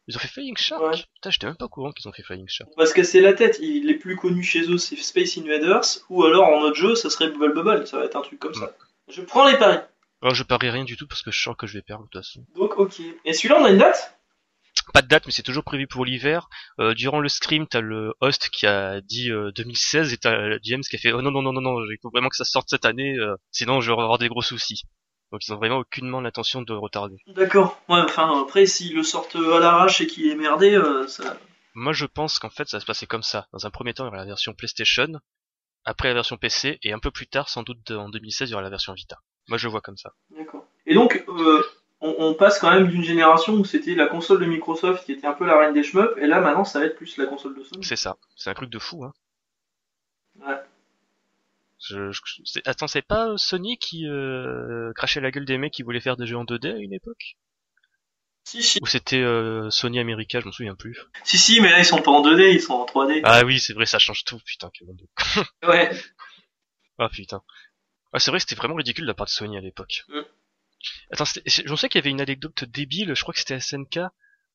[0.09, 0.83] Ils ont fait Flying Shark.
[0.85, 0.96] Ouais.
[1.14, 2.70] Putain, j'étais même pas au courant qu'ils ont fait Flying Shark.
[2.77, 3.59] Parce que c'est la tête.
[3.61, 5.83] Il est plus connu chez eux, c'est Space Invaders.
[6.11, 7.88] Ou alors en autre jeu, ça serait Bubble Bubble.
[7.88, 8.72] Ça va être un truc comme ça.
[9.09, 9.79] Je prends les paris.
[10.22, 12.09] Alors je parie rien du tout parce que je sens que je vais perdre de
[12.09, 12.44] toute façon.
[12.55, 13.01] Donc, ok.
[13.25, 14.16] Et celui-là, on a une date
[14.92, 16.49] Pas de date, mais c'est toujours prévu pour l'hiver.
[16.79, 20.83] Euh, durant le stream, t'as le host qui a dit euh, 2016 et t'as James
[20.83, 22.68] qui a fait oh non non non non non, il faut vraiment que ça sorte
[22.70, 24.83] cette année, euh, sinon je vais avoir des gros soucis.
[25.33, 27.16] Donc ils ont vraiment aucunement l'intention de retarder.
[27.27, 27.81] D'accord.
[27.88, 31.37] Ouais, enfin, après, s'ils le sortent à l'arrache et qu'il est merdé, euh, ça.
[31.75, 33.49] Moi je pense qu'en fait ça va se passer comme ça.
[33.53, 35.09] Dans un premier temps il y aura la version PlayStation,
[35.85, 38.55] après la version PC et un peu plus tard, sans doute en 2016, il y
[38.55, 39.18] aura la version Vita.
[39.49, 40.12] Moi je vois comme ça.
[40.30, 40.66] D'accord.
[40.87, 41.62] Et donc, euh,
[42.01, 45.26] on, on passe quand même d'une génération où c'était la console de Microsoft qui était
[45.26, 47.57] un peu la reine des shmups, et là, maintenant, ça va être plus la console
[47.59, 47.84] de Sony.
[47.84, 48.16] C'est ça.
[48.36, 49.12] C'est un truc de fou hein.
[50.40, 50.61] Ouais.
[51.78, 55.72] Je, je- c'est- Attends, c'est pas euh, Sony qui euh, crachait la gueule des mecs
[55.72, 57.36] qui voulaient faire des jeux en 2D à une époque?
[58.44, 58.78] Si, si.
[58.80, 60.97] Ou c'était euh, Sony America, je m'en souviens plus.
[61.24, 63.20] Si, si, mais là, ils sont pas en 2D, ils sont en 3D.
[63.24, 64.70] Ah oui, c'est vrai, ça change tout, putain.
[64.72, 65.90] quel monde de- Ouais.
[66.99, 67.42] Ah putain.
[68.12, 70.05] Ah c'est vrai, c'était vraiment ridicule de la part de Sony à l'époque.
[70.09, 70.20] Mm.
[71.12, 74.01] Attends, c'était- je sais qu'il y avait une anecdote débile, je crois que c'était SNK,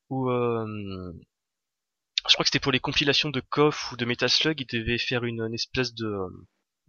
[0.09, 0.29] où...
[0.29, 0.65] Euh,
[2.27, 4.99] je crois que c'était pour les compilations de KOF ou de Metal Slug, ils devaient
[4.99, 6.13] faire une, une espèce de,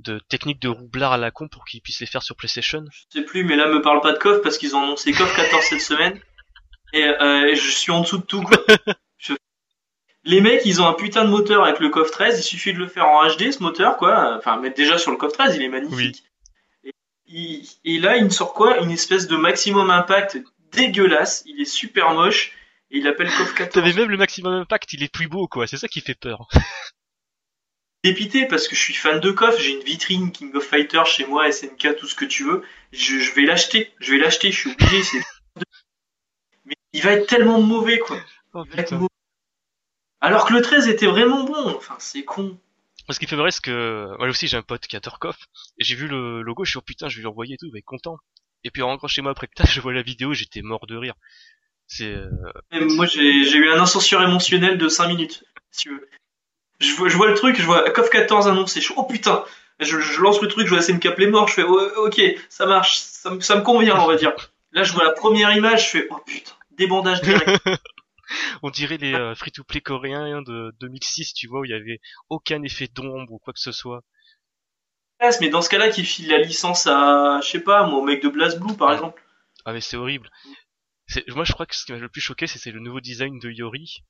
[0.01, 2.84] de technique de roublard à la con pour qu'ils puissent les faire sur PlayStation.
[2.90, 5.34] Je sais plus, mais là, me parle pas de KOF parce qu'ils ont annoncé KOF
[5.34, 6.20] 14 cette semaine.
[6.93, 8.59] Et, euh, et je suis en dessous de tout, quoi.
[9.16, 9.32] Je-
[10.24, 12.78] Les mecs, ils ont un putain de moteur avec le KOF 13, il suffit de
[12.78, 14.36] le faire en HD, ce moteur, quoi.
[14.36, 16.24] Enfin, mettre déjà sur le KOF 13, il est magnifique.
[17.33, 20.39] Il- et là, il me sort quoi Une espèce de maximum impact
[20.72, 21.43] dégueulasse.
[21.47, 22.53] Il est super moche.
[22.91, 23.70] Et il appelle KOF 14.
[23.72, 26.47] T'avais même le maximum impact, il est plus beau quoi, c'est ça qui fait peur.
[28.05, 31.24] dépité parce que je suis fan de KOF, j'ai une vitrine King of Fighters chez
[31.24, 32.62] moi, SNK, tout ce que tu veux.
[32.93, 35.03] Je, je vais l'acheter, je vais l'acheter, je suis obligé.
[35.05, 35.22] c'est-
[36.64, 38.18] Mais il va être tellement mauvais quoi.
[38.55, 38.97] Oh, Il va être putain.
[38.97, 39.09] mauvais.
[40.20, 41.74] Alors que le 13 était vraiment bon.
[41.76, 42.59] Enfin, c'est con.
[43.13, 45.37] Ce qui fait vrai, c'est que moi aussi j'ai un pote qui a Turkov,
[45.79, 47.67] et j'ai vu le logo, je suis oh putain, je vais lui envoyer et tout,
[47.67, 48.19] il va être content.
[48.65, 50.97] Et puis en rentrant chez moi après que je vois la vidéo, j'étais mort de
[50.97, 51.15] rire.
[51.87, 52.31] C'est euh,
[52.73, 56.09] moi, j'ai eu un ascenseur émotionnel de 5 minutes, si tu veux.
[56.81, 59.45] Je vois, je vois le truc, je vois KOF 14 annoncé, je suis oh putain.
[59.81, 62.99] Je, je lance le truc, je vois SNK Play mort, je fais ok, ça marche,
[62.99, 64.33] ça, me- ça me convient, on va dire.
[64.73, 67.51] Là, je vois la première image, je fais oh putain, débandage direct.
[68.62, 72.62] on dirait les euh, free-to-play coréens de 2006, tu vois, où il y avait aucun
[72.62, 74.03] effet d'ombre ou quoi que ce soit.
[75.22, 78.03] Yes, mais dans ce cas-là, qui file la licence à, je sais pas, moi, au
[78.03, 79.22] mec de BlazBlue, par exemple.
[79.64, 80.30] Ah mais c'est horrible.
[81.07, 83.39] C'est- Moi je crois que ce qui m'a le plus choqué c'était le nouveau design
[83.41, 84.05] de Yori.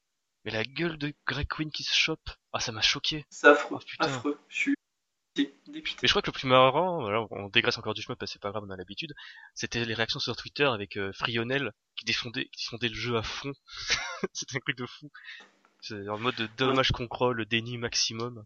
[0.45, 3.27] Mais la gueule de Greg Queen qui se chope, ah ça m'a choqué.
[3.31, 4.07] C'est affreux, Oh, putain.
[4.07, 4.39] affreux.
[4.49, 4.75] Je suis
[5.35, 5.99] dépité.
[6.03, 8.33] Mais je crois que le plus marrant, voilà, on dégraisse encore du chemin parce que
[8.35, 9.12] c'est pas grave, on a l'habitude,
[9.55, 13.22] c'était les réactions sur Twitter avec euh, Frionel qui défendait, qui défendait le jeu à
[13.22, 13.53] fond.
[14.33, 15.11] c'était un truc de fou.
[15.80, 18.45] C'est en mode de dommage qu'on croit, le déni maximum.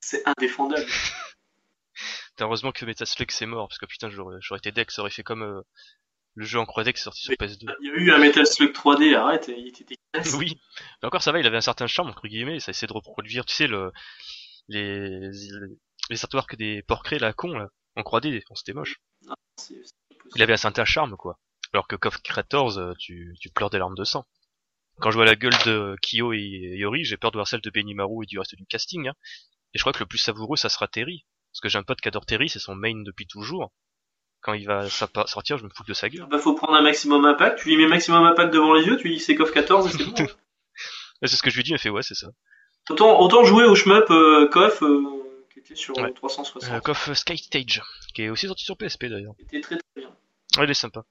[0.00, 0.86] C'est indéfendable.
[2.40, 5.42] Heureusement que Metaslug c'est mort parce que putain j'aurais été deck, ça aurait fait comme
[5.42, 5.60] euh,
[6.34, 7.74] le jeu en croix deck sorti sur Mais- PS2.
[7.82, 10.34] Il y a eu un Metal Slug 3D, arrête, il était dégueulasse.
[10.38, 10.58] Oui,
[11.02, 13.44] mais encore ça va, il avait un certain charme entre guillemets, ça essayait de reproduire,
[13.44, 13.92] tu sais le
[14.70, 15.30] les
[16.08, 19.00] les artworks des portraits là con là en 3D, bon, c'était moche.
[19.26, 19.84] Impossible.
[20.36, 21.38] Il avait un certain charme quoi.
[21.72, 24.26] Alors que KOF 14, euh, tu tu pleures des larmes de sang.
[25.00, 27.70] Quand je vois la gueule de Kyo et Yori, j'ai peur de voir celle de
[27.70, 29.08] Benimaru et du reste du casting.
[29.08, 29.14] Hein.
[29.72, 31.24] Et je crois que le plus savoureux, ça sera Terry.
[31.52, 33.72] Parce que j'ai un pote qui adore Terry, c'est son main depuis toujours.
[34.40, 36.26] Quand il va sortir, je me fous de sa gueule.
[36.30, 39.08] Bah, faut prendre un maximum impact, tu lui mets maximum impact devant les yeux, tu
[39.08, 40.26] lui dis c'est KOF 14 et c'est bon.
[41.22, 42.28] c'est ce que je lui dis, il fait ouais, c'est ça.
[42.90, 45.02] Autant, autant jouer au shmup euh, KOF euh,
[45.52, 46.12] qui était sur Ouais.
[46.12, 46.70] 360.
[46.72, 47.82] Euh, KOF Sky Stage,
[48.14, 49.34] qui est aussi sorti sur PSP d'ailleurs.
[49.36, 50.08] Qui était très très bien.
[50.58, 51.04] Ouais, il est sympa.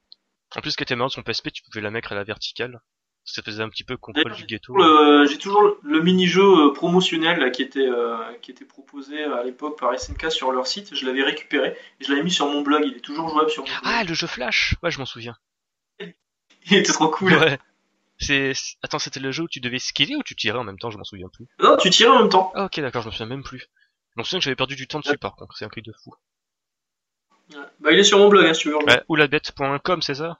[0.56, 2.80] En plus, ce qui était marrant son PSP, tu pouvais la mettre à la verticale.
[3.24, 4.74] Ça faisait un petit peu contrôle du ghetto.
[4.74, 9.44] Le- J'ai toujours le mini-jeu euh, promotionnel là, qui, était, euh, qui était proposé à
[9.44, 10.94] l'époque par SNK sur leur site.
[10.94, 12.82] Je l'avais récupéré et je l'avais mis sur mon blog.
[12.86, 13.80] Il est toujours jouable sur mon blog.
[13.84, 15.36] Ah, le jeu Flash Ouais, je m'en souviens.
[16.00, 17.32] Il était trop cool.
[17.34, 17.58] Ouais.
[18.20, 18.52] C'est...
[18.82, 20.98] Attends, c'était le jeu où tu devais skiller ou tu tirais en même temps, je
[20.98, 21.46] m'en souviens plus.
[21.58, 22.52] Non, tu tirais en même temps.
[22.54, 23.60] Ah ok, d'accord, je m'en souviens même plus.
[23.60, 25.92] Je m'en souviens que j'avais perdu du temps dessus par contre, c'est un truc de
[26.04, 26.12] fou.
[27.52, 27.58] Ouais.
[27.80, 28.76] Bah, il est sur mon blog, hein, si tu veux.
[28.76, 30.38] Ouais, oulabette.com, c'est ça?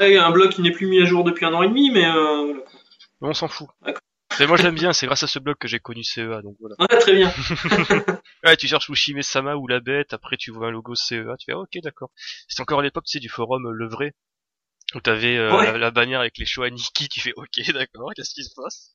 [0.00, 2.06] Ouais, un blog qui n'est plus mis à jour depuis un an et demi, mais
[2.06, 2.60] euh, voilà.
[2.60, 2.80] quoi.
[3.20, 3.68] Mais on s'en fout.
[4.40, 6.56] Mais moi je l'aime bien, c'est grâce à ce blog que j'ai connu CEA, donc
[6.60, 6.76] voilà.
[6.78, 7.32] Ouais, très bien.
[8.44, 11.44] Ouais, tu cherches Ushime Sama ou la bête, après tu vois un logo CEA, tu
[11.46, 12.10] fais ah, ok d'accord.
[12.48, 14.14] C'est encore à l'époque, tu sais, du forum euh, Le Vrai,
[14.94, 15.66] où t'avais euh, Ouais.
[15.72, 18.94] la, la bannière avec les choix Nikki, tu fais ok d'accord, qu'est-ce qui se passe?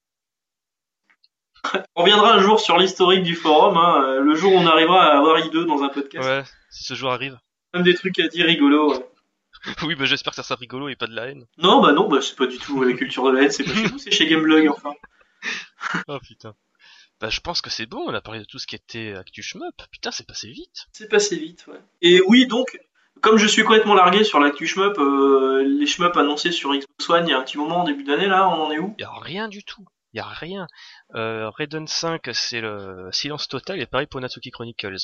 [1.96, 5.04] On reviendra un jour sur l'historique du forum, hein, euh, le jour où on arrivera
[5.08, 6.26] à avoir I2 dans un podcast.
[6.28, 7.38] Ouais, si ce jour arrive.
[7.74, 8.94] Même des trucs à dire rigolos.
[8.94, 9.06] ouais.
[9.84, 11.46] oui, bah j'espère que ça sera rigolo et pas de la haine.
[11.58, 13.74] Non, bah non, bah c'est pas du tout la culture de la haine, c'est pas
[13.74, 14.94] chez nous, c'est chez Gameblog, enfin.
[16.08, 16.56] Oh putain.
[17.20, 19.42] Bah je pense que c'est bon, on a parlé de tout ce qui était Actu
[19.42, 19.76] Shmup.
[19.92, 20.86] Putain, c'est passé vite.
[20.92, 21.80] C'est passé vite, ouais.
[22.02, 22.80] Et oui, donc,
[23.22, 27.28] comme je suis complètement largué sur l'actu shmup, euh, les shmup annoncés sur Xbox One
[27.28, 28.96] il y a un petit moment, en début d'année, là, on en est où?
[28.98, 29.86] Y a rien du tout.
[30.14, 30.68] Y a rien.
[31.16, 34.98] Euh, Raiden 5, c'est le silence total et pareil pour Natsuki Chronicles.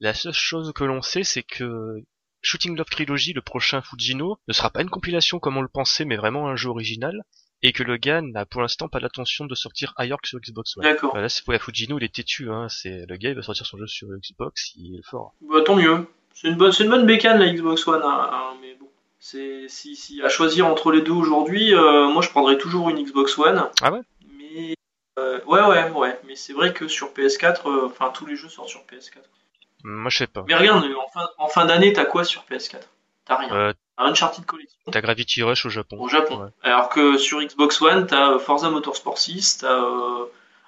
[0.00, 2.02] La seule chose que l'on sait, c'est que
[2.42, 6.04] Shooting Love Trilogy, le prochain Fujino, ne sera pas une compilation comme on le pensait,
[6.04, 7.22] mais vraiment un jeu original,
[7.62, 10.76] et que le gars n'a pour l'instant pas l'intention de sortir ailleurs que sur Xbox
[10.76, 10.84] One.
[10.84, 11.10] D'accord.
[11.12, 12.68] Voilà, c'est pour la Fujino, il est têtu, hein.
[12.68, 15.34] C'est le gars, il va sortir son jeu sur Xbox, il est fort.
[15.40, 16.06] Bah tant mieux.
[16.36, 18.90] C'est une bonne, c'est une bonne bécane la Xbox One, hein, hein, mais bon.
[19.18, 23.02] C'est si, si à choisir entre les deux aujourd'hui, euh, moi je prendrais toujours une
[23.02, 23.70] Xbox One.
[23.80, 24.00] Ah ouais?
[24.38, 24.74] Mais
[25.18, 28.50] euh, ouais ouais ouais, mais c'est vrai que sur PS4, euh, enfin tous les jeux
[28.50, 29.22] sortent sur PS4.
[29.84, 30.44] Moi, je sais pas.
[30.46, 32.80] Mais regarde, en fin, en fin d'année, t'as quoi sur PS4
[33.24, 33.74] T'as rien.
[33.98, 35.96] Uncharted Collection t'as Gravity Rush au Japon.
[35.98, 36.42] au Japon.
[36.42, 36.50] Ouais.
[36.62, 40.26] Alors que sur Xbox One, t'as Forza Motorsport 6, t'as euh,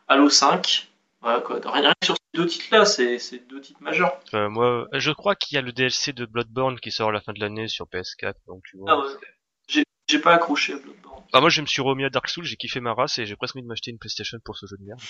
[0.09, 0.89] Halo 5.
[1.21, 1.61] Voilà quoi.
[1.61, 4.19] T'as rien que sur deux titres-là, c'est c'est deux titres majeurs.
[4.27, 7.21] Enfin, moi, je crois qu'il y a le DLC de Bloodborne qui sort à la
[7.21, 8.93] fin de l'année sur PS4, donc tu vois.
[8.93, 9.85] Ah ouais.
[10.11, 11.23] J'ai pas accroché à Bloodborne.
[11.35, 13.37] Ah, moi, je me suis remis à Dark Souls, j'ai kiffé ma race et j'ai
[13.37, 15.01] presque envie de m'acheter une PlayStation pour ce jeu de merde.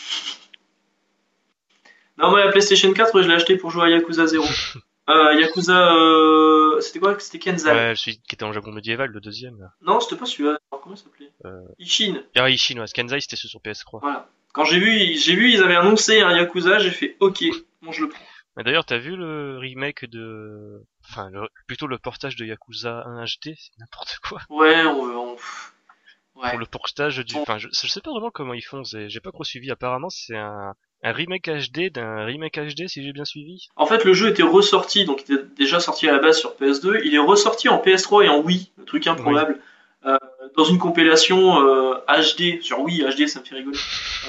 [2.16, 4.44] Non, moi la PlayStation 4, je l'ai acheté pour jouer à Yakuza 0.
[5.10, 5.94] euh, Yakuza.
[5.94, 6.80] Euh...
[6.80, 7.16] C'était quoi?
[7.20, 7.70] C'était Kenzai.
[7.70, 9.60] Ouais, celui qui était en Japon médiéval, le deuxième.
[9.60, 9.72] là.
[9.82, 10.58] Non, c'était pas celui-là.
[10.70, 11.60] Comment il s'appelait Euh.
[11.78, 12.22] Ishin.
[12.36, 14.00] Ah, Ishin, ouais, Skanzai, c'était ceux sur PS3.
[14.00, 14.28] Voilà.
[14.58, 17.44] Quand j'ai vu, j'ai vu, ils avaient annoncé un Yakuza, j'ai fait OK,
[17.80, 18.24] bon, je le prends.
[18.56, 23.22] Mais D'ailleurs, t'as vu le remake de, enfin, le- plutôt le portage de Yakuza 1
[23.24, 24.40] HD, c'est n'importe quoi.
[24.50, 26.50] Ouais, on, ouais.
[26.50, 28.82] Pour le portage du, enfin, je, je sais pas vraiment comment ils font.
[28.84, 29.70] J'ai pas trop suivi.
[29.70, 30.72] Apparemment, c'est un,
[31.04, 33.68] un remake HD d'un remake HD, si j'ai bien suivi.
[33.76, 36.56] En fait, le jeu était ressorti, donc il était déjà sorti à la base sur
[36.56, 37.00] PS2.
[37.04, 39.60] Il est ressorti en PS3 et en Wii, le truc improbable,
[40.04, 40.16] euh,
[40.56, 43.02] dans une compilation euh, HD sur Wii.
[43.04, 43.78] HD, ça me fait rigoler.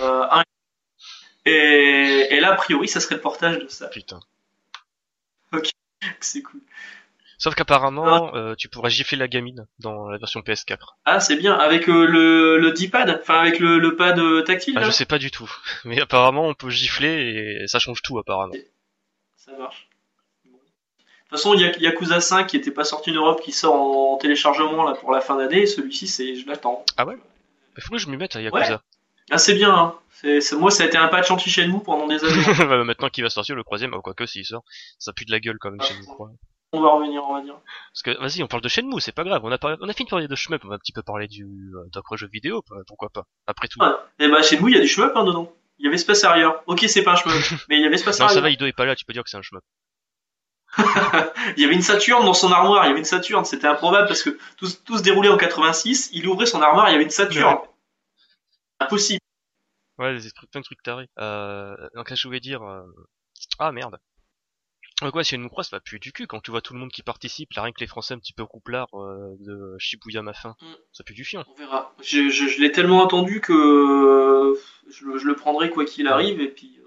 [0.02, 0.44] Euh, un-
[1.46, 3.88] et, et là, a priori, ça serait le portage de ça.
[3.88, 4.20] Putain.
[6.20, 6.62] C'est cool.
[7.38, 10.78] Sauf qu'apparemment, euh, tu pourras gifler la gamine dans la version PS4.
[11.06, 11.54] Ah, c'est bien.
[11.54, 14.74] Avec euh, le, le D-pad, enfin avec le, le pad tactile.
[14.78, 15.50] Ah, je sais pas du tout.
[15.86, 18.54] Mais apparemment, on peut gifler et ça change tout apparemment.
[19.38, 19.88] Ça marche.
[21.30, 23.76] Toute façon, il y a Yakuza 5 qui était pas sorti en Europe, qui sort
[23.76, 25.66] en téléchargement là pour la fin d'année.
[25.68, 26.84] Celui-ci, c'est je l'attends.
[26.98, 27.18] Ah ouais?
[27.78, 28.82] Il faut que je me mette à Yakuza.
[29.32, 29.74] Ah, c'est bien.
[29.74, 29.96] Hein.
[30.10, 32.44] C'est, c'est- moi, ça a été un patch anti Shenmue pendant des années.
[32.68, 34.64] Bah, Maintenant qu'il va sortir le troisième, oh, quoique s'il sort,
[34.98, 36.06] ça pue de la gueule quand même Ah, chez nous.
[36.16, 36.32] quoi.
[36.74, 37.56] on va revenir, on va dire.
[37.94, 39.42] Parce que vas-y, on parle de Shenmue, c'est pas grave.
[39.46, 41.28] On a, on a fini de parler de shmup, on va un petit peu parler
[41.28, 43.26] du euh, d'après jeu vidéo, bah, pourquoi pas.
[43.46, 43.80] Après tout.
[43.80, 43.88] Ouais.
[44.18, 45.54] Et bah, Shenmue, il y a du shmup hein, dedans.
[45.78, 46.50] Il y avait Space Harrier.
[46.66, 47.34] Ok, c'est pas un shmup,
[47.70, 48.42] mais il y avait Space Non, ça Harrier.
[48.42, 49.64] va, Ido est pas là, tu peux dire que c'est un shmup.
[51.58, 52.86] Il y avait une Saturne dans son armoire.
[52.86, 53.46] Il y avait une Saturne.
[53.46, 56.10] C'était improbable parce que tout, tout se déroulait en 86.
[56.14, 56.90] Il ouvrait son armoire.
[56.90, 57.58] Il y avait une Saturne.
[58.80, 59.20] Impossible.
[59.98, 61.10] Ouais, des trucs, plein de trucs tarés.
[61.20, 62.82] Euh, donc là, je voulais dire, euh,
[63.60, 63.98] ah merde.
[65.02, 66.92] Donc ouais, Shenmue 3, ça va plus du cul quand tu vois tout le monde
[66.92, 70.56] qui participe, là rien que les Français un petit peu rouplards euh, de Shibuya Mafin.
[70.62, 70.66] Mm.
[70.92, 71.44] Ça pue du fion.
[71.48, 71.94] On verra.
[72.02, 74.60] Je, je, je l'ai tellement attendu que euh,
[74.90, 76.79] je, le- je le prendrai quoi qu'il arrive et puis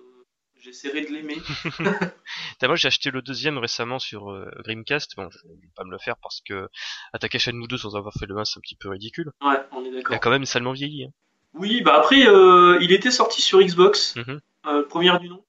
[0.62, 1.36] j'essaierai de l'aimer.
[2.62, 5.16] Moi j'ai acheté le deuxième récemment sur euh, Dreamcast.
[5.16, 6.68] Bon, je vais pas me le faire parce que
[7.12, 9.32] attaquer Shenmue 2 sans avoir fait le 1 c'est un petit peu ridicule.
[9.42, 10.14] Ouais, on est Il d'accord.
[10.16, 11.04] a quand même salement vieilli.
[11.04, 11.10] Hein.
[11.54, 14.40] Oui, bah après, euh, il était sorti sur Xbox, Mhm.
[14.68, 15.44] euh, première du nom,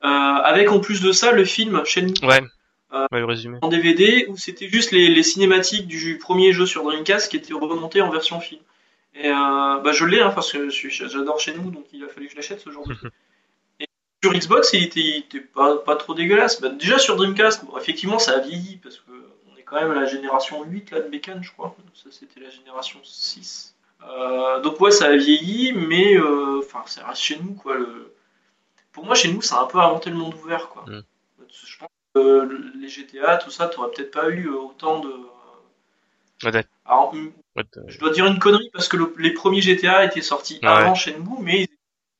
[0.00, 2.40] avec en plus de ça le film Shenmue Ouais.
[3.10, 3.58] Ouais, le résumé.
[3.62, 7.54] en DVD où c'était juste les, les cinématiques du premier jeu sur Dreamcast qui étaient
[7.54, 8.60] remontées en version film.
[9.14, 12.36] Et bah je l'ai hein, parce que j'adore Shenmue donc il a fallu que je
[12.36, 12.68] l'achète ce.
[12.68, 12.72] Et
[14.22, 16.60] sur Xbox il était, il était pas, pas trop dégueulasse.
[16.60, 19.10] Bah, déjà sur Dreamcast, bon, effectivement ça a vieilli parce que
[19.52, 21.74] on est quand même à la génération 8 là, de Bécane je crois.
[21.94, 23.74] Ça c'était la génération 6.
[24.08, 27.76] Euh, donc ouais ça a vieilli mais euh, enfin ça reste chez nous quoi.
[27.76, 28.12] Le...
[28.92, 30.84] Pour moi chez nous ça a un peu inventé le monde ouvert quoi.
[30.86, 31.02] Mm.
[31.64, 35.12] Je pense que euh, les GTA tout ça t'aurais peut-être pas eu euh, autant de...
[36.84, 37.30] Alors, euh,
[37.86, 40.68] je dois dire une connerie parce que le- les premiers GTA étaient sortis Ouais.
[40.68, 41.71] avant Shenmue, mais ils étaient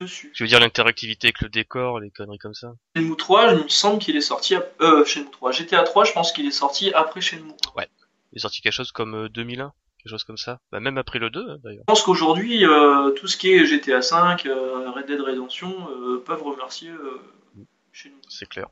[0.03, 0.30] dessus.
[0.34, 2.74] Je veux dire l'interactivité avec le décor, les conneries comme ça?
[2.96, 4.55] Shenmue 3, il me semble qu'il est sorti.
[4.55, 5.53] ap- Euh, Shenmue 3.
[5.53, 7.53] GTA 3, je pense qu'il est sorti après Shenmue.
[7.76, 7.82] 1.
[8.32, 10.61] Il est sorti quelque chose comme euh, 2001, quelque chose comme ça.
[10.70, 11.80] Bah, même après le 2 hein, d'ailleurs.
[11.88, 16.22] Je pense qu'aujourd'hui, euh, tout ce qui est GTA 5, euh, Red Dead Redemption euh,
[16.24, 17.20] peuvent remercier euh,
[17.92, 18.14] Shenmue.
[18.28, 18.68] C'est clair.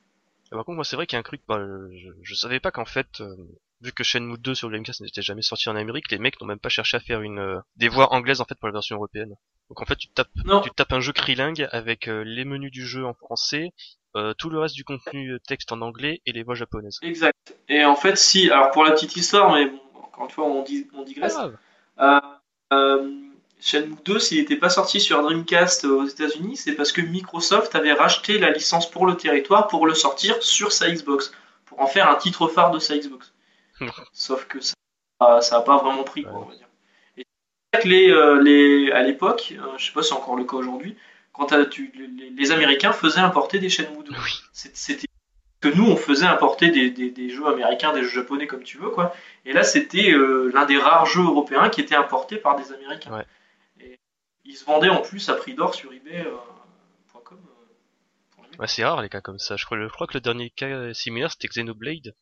[0.53, 1.61] Et par contre, moi, c'est vrai qu'il y a un truc, bah,
[1.93, 3.37] je, je savais pas qu'en fait, euh,
[3.81, 6.59] vu que Shenmue 2 sur Dreamcast n'était jamais sorti en Amérique, les mecs n'ont même
[6.59, 9.35] pas cherché à faire une euh, des voix anglaises en fait pour la version européenne.
[9.69, 12.73] Donc en fait, tu tapes, Non, tu tapes un jeu Kriling avec euh, les menus
[12.73, 13.73] du jeu en français,
[14.17, 16.99] euh, tout le reste du contenu euh, texte en anglais et les voix japonaises.
[17.03, 17.57] exact.
[17.69, 20.63] Et en fait, si, alors pour la petite histoire, mais bon, encore une fois, on,
[20.65, 21.37] dit, on Pas digresse.
[22.01, 22.21] Euh,
[22.73, 23.13] euh,
[23.61, 27.93] Shenmue 2, s'il n'était pas sorti sur Dreamcast aux États-Unis, c'est parce que Microsoft avait
[27.93, 31.33] racheté la licence pour le territoire pour le sortir sur sa Xbox,
[31.67, 33.33] pour en faire un titre phare de sa Xbox.
[34.13, 34.75] Sauf que ça
[35.41, 36.69] ça a pas vraiment pris, quoi, on va dire.
[37.17, 37.25] Et
[37.73, 40.37] c'est vrai que les, euh, les, à l'époque, euh, je sais pas si c'est encore
[40.37, 40.97] le cas aujourd'hui,
[41.33, 44.13] quand tu, les, les Américains faisaient importer des Shenmue 2.
[44.13, 44.41] Oui.
[44.53, 45.07] C'était
[45.61, 48.79] que nous, on faisait importer des, des, des jeux américains, des jeux japonais, comme tu
[48.79, 49.15] veux, quoi.
[49.45, 53.15] Et là, c'était euh, l'un des rares jeux européens qui était importé par des Américains.
[53.15, 53.27] Ouais.
[53.79, 54.01] Et
[54.45, 57.39] ils se vendaient en plus à prix d'or sur eBay.com.
[58.59, 59.57] Ouais, c'est rare les cas comme ça.
[59.57, 62.15] Je crois, je crois que le dernier cas similaire c'était Xenoblade.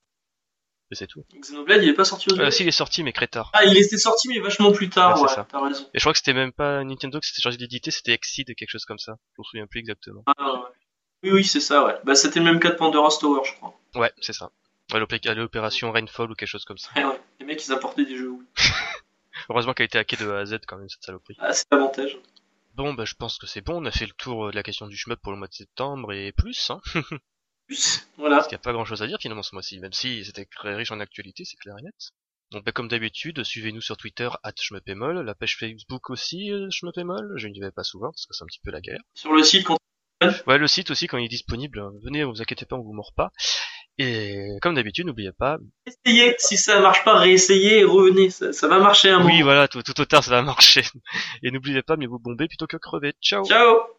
[0.91, 1.25] Et c'est tout.
[1.39, 3.51] Xenoblade, il est pas sorti aux Euh, si, il est sorti, mais très tard.
[3.53, 5.47] Ah, il était sorti, mais vachement plus tard, Ouais, ouais, c'est ça.
[5.51, 5.85] t'as raison.
[5.93, 8.71] Et je crois que c'était même pas Nintendo qui s'était chargé d'éditer, c'était Exceed, quelque
[8.71, 9.17] chose comme ça.
[9.37, 10.23] Je me souviens plus exactement.
[10.27, 10.61] Ah, ouais.
[11.25, 11.95] Oui, oui, c'est ça, ouais.
[12.05, 13.79] Bah, c'était le même cas de Pandora's Tower, je crois.
[13.97, 14.51] Ouais, c'est ça.
[14.95, 16.89] L'opération Rainfall ou quelque chose comme ça.
[16.97, 17.21] Ouais, ouais.
[17.41, 18.33] Les mecs, ils apportaient des jeux.
[19.51, 21.37] Heureusement qu'elle a été hackée de A à Z quand même, cette saloperie.
[21.39, 22.19] Ah, c'est l'avantage.
[22.75, 24.63] Bon, bah je pense que c'est bon, on a fait le tour euh, de la
[24.63, 26.81] question du shmup pour le mois de septembre et plus, hein.
[28.17, 28.37] Voilà.
[28.37, 30.45] Parce qu'il n'y a pas grand chose à dire finalement ce mois-ci, même si c'était
[30.47, 31.95] très riche en actualité, c'est clair et net.
[32.51, 37.35] Donc bah, comme d'habitude, suivez-nous sur Twitter, at shmupemol, la page Facebook aussi, euh, shmupemol,
[37.37, 39.03] je n'y vais pas souvent parce que c'est un petit peu la galère.
[39.15, 39.77] Sur le site, quand
[40.49, 42.93] Ouais, le site aussi quand il est disponible, euh, venez, vous inquiétez pas, on vous
[42.93, 43.31] mord pas.
[43.99, 48.31] Et comme d'habitude, n'oubliez pas, essayez, si ça marche pas, réessayez et revenez.
[48.31, 49.45] Ça, ça va marcher un oui moment.
[49.45, 50.83] voilà, tout, tout au tard ça va marcher.
[51.43, 53.13] Et n'oubliez pas, mieux vous bomber plutôt que crever.
[53.21, 53.98] Ciao Ciao